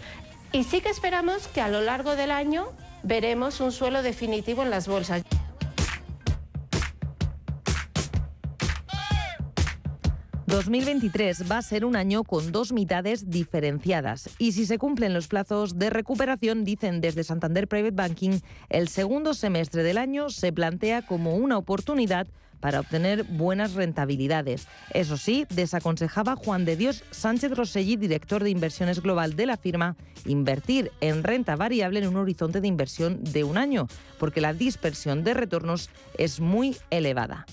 [0.52, 2.72] Y sí que esperamos que a lo largo del año
[3.02, 5.22] veremos un suelo definitivo en las bolsas.
[10.50, 15.28] 2023 va a ser un año con dos mitades diferenciadas y si se cumplen los
[15.28, 21.02] plazos de recuperación, dicen desde Santander Private Banking, el segundo semestre del año se plantea
[21.02, 22.26] como una oportunidad
[22.60, 24.68] para obtener buenas rentabilidades.
[24.92, 29.96] Eso sí, desaconsejaba Juan de Dios Sánchez Roselli, director de inversiones global de la firma,
[30.26, 33.88] invertir en renta variable en un horizonte de inversión de un año,
[34.18, 37.46] porque la dispersión de retornos es muy elevada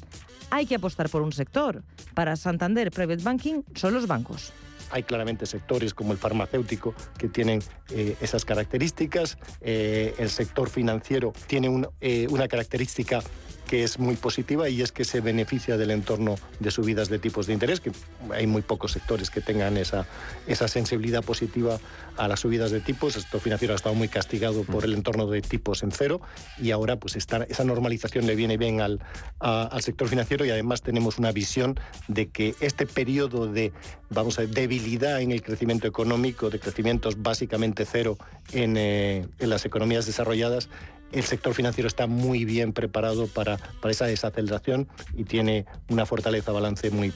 [0.50, 1.84] hay que apostar por un sector.
[2.14, 4.54] Para Santander Private Banking son los bancos.
[4.92, 7.62] Hay claramente sectores como el farmacéutico que tienen
[7.92, 9.38] eh, esas características.
[9.62, 13.22] Eh, el sector financiero tiene eh, una característica
[13.68, 17.48] que es muy positiva y es que se beneficia del entorno de subidas de tipos
[17.48, 17.92] de interés, que
[18.32, 20.08] hay muy pocos sectores que tengan esa,
[20.48, 21.78] esa sensibilidad positiva
[22.18, 23.16] a las subidas de tipos.
[23.16, 26.22] El sector financiero ha estado muy castigado por el entorno de tipos en cero
[26.62, 29.00] y ahora pues esa normalización le viene bien al,
[29.40, 33.74] al sector financiero y además tenemos una visión de que este periodo de
[34.10, 38.18] vamos a debilidad en el crecimiento económico, de crecimientos básicamente cero
[38.52, 40.70] en, eh, en las economías desarrolladas,
[41.12, 46.52] el sector financiero está muy bien preparado para, para esa desaceleración y tiene una fortaleza
[46.52, 47.14] balance muy,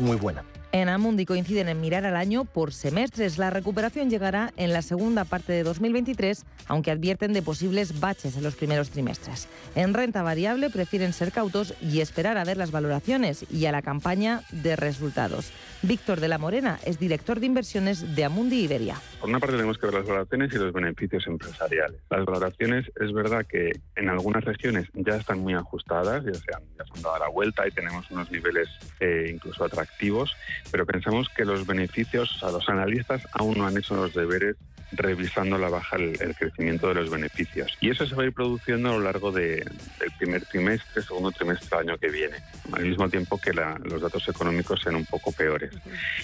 [0.00, 0.44] muy buena.
[0.70, 3.38] En Amundi coinciden en mirar al año por semestres.
[3.38, 8.42] La recuperación llegará en la segunda parte de 2023, aunque advierten de posibles baches en
[8.42, 9.48] los primeros trimestres.
[9.74, 13.80] En renta variable prefieren ser cautos y esperar a ver las valoraciones y a la
[13.80, 15.52] campaña de resultados.
[15.80, 18.96] Víctor de la Morena es director de inversiones de Amundi Iberia.
[19.20, 21.98] Por una parte tenemos que ver las valoraciones y los beneficios empresariales.
[22.10, 26.62] Las valoraciones es verdad que en algunas regiones ya están muy ajustadas, ya se han,
[26.76, 28.68] ya se han dado la vuelta y tenemos unos niveles
[29.00, 30.36] eh, incluso atractivos
[30.70, 34.56] pero pensamos que los beneficios, a los analistas aún no han hecho los deberes
[34.92, 37.76] revisando la baja el, crecimiento de los beneficios.
[37.80, 39.70] Y eso se va a ir produciendo a lo largo del
[40.18, 42.36] primer trimestre, segundo trimestre del año que viene,
[42.72, 45.72] al mismo tiempo que los datos económicos sean un poco peores.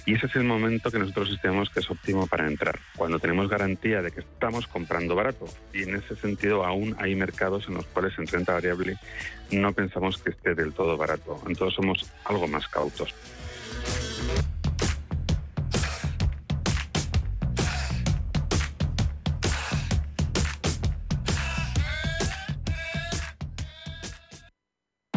[0.07, 3.49] Y ese es el momento que nosotros estimamos que es óptimo para entrar, cuando tenemos
[3.49, 5.47] garantía de que estamos comprando barato.
[5.73, 8.97] Y en ese sentido aún hay mercados en los cuales en renta variable
[9.51, 11.41] no pensamos que esté del todo barato.
[11.47, 13.15] Entonces somos algo más cautos.
[13.83, 14.54] Música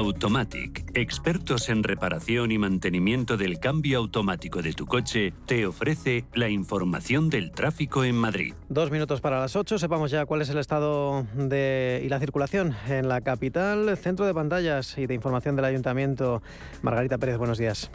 [0.00, 6.48] Automatic, expertos en reparación y mantenimiento del cambio automático de tu coche, te ofrece la
[6.48, 8.54] información del tráfico en Madrid.
[8.70, 12.74] Dos minutos para las ocho, sepamos ya cuál es el estado de, y la circulación
[12.88, 16.42] en la capital, centro de pantallas y de información del ayuntamiento.
[16.80, 17.90] Margarita Pérez, buenos días.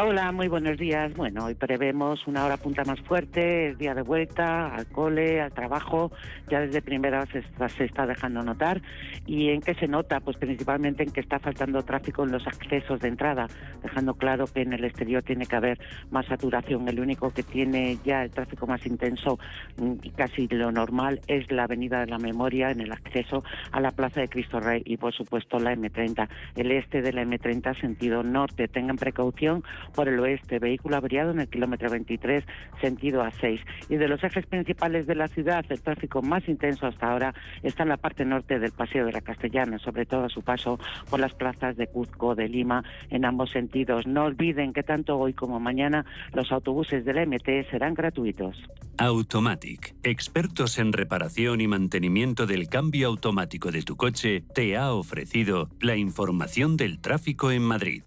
[0.00, 1.12] Hola, muy buenos días.
[1.16, 5.50] Bueno, hoy prevemos una hora punta más fuerte, es día de vuelta al cole, al
[5.50, 6.12] trabajo,
[6.48, 8.80] ya desde primera se está, se está dejando notar.
[9.26, 10.20] ¿Y en qué se nota?
[10.20, 13.48] Pues principalmente en que está faltando tráfico en los accesos de entrada,
[13.82, 15.80] dejando claro que en el exterior tiene que haber
[16.12, 16.86] más saturación.
[16.86, 19.40] El único que tiene ya el tráfico más intenso
[19.78, 23.42] mm, y casi lo normal es la Avenida de la Memoria en el acceso
[23.72, 26.28] a la Plaza de Cristo Rey y por supuesto la M30.
[26.54, 28.68] El este de la M30 sentido norte.
[28.68, 29.64] Tengan precaución
[29.94, 32.44] por el oeste, vehículo averiado en el kilómetro 23,
[32.80, 33.60] sentido A6.
[33.88, 37.82] Y de los ejes principales de la ciudad, el tráfico más intenso hasta ahora está
[37.82, 40.78] en la parte norte del Paseo de la Castellana, sobre todo a su paso
[41.10, 44.06] por las plazas de Cuzco, de Lima, en ambos sentidos.
[44.06, 48.56] No olviden que tanto hoy como mañana los autobuses del MT serán gratuitos.
[48.98, 55.68] Automatic, expertos en reparación y mantenimiento del cambio automático de tu coche, te ha ofrecido
[55.80, 58.02] la información del tráfico en Madrid.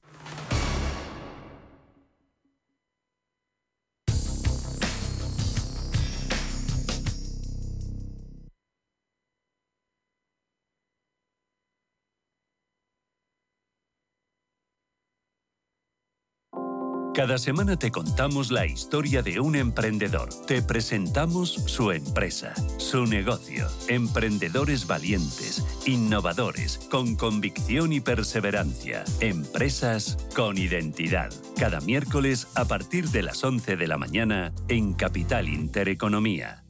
[17.22, 20.30] Cada semana te contamos la historia de un emprendedor.
[20.48, 23.68] Te presentamos su empresa, su negocio.
[23.88, 29.04] Emprendedores valientes, innovadores, con convicción y perseverancia.
[29.20, 31.32] Empresas con identidad.
[31.60, 36.66] Cada miércoles a partir de las 11 de la mañana en Capital Intereconomía.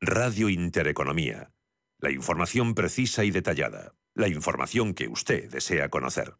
[0.00, 1.50] Radio Intereconomía.
[1.98, 3.92] La información precisa y detallada.
[4.14, 6.39] La información que usted desea conocer.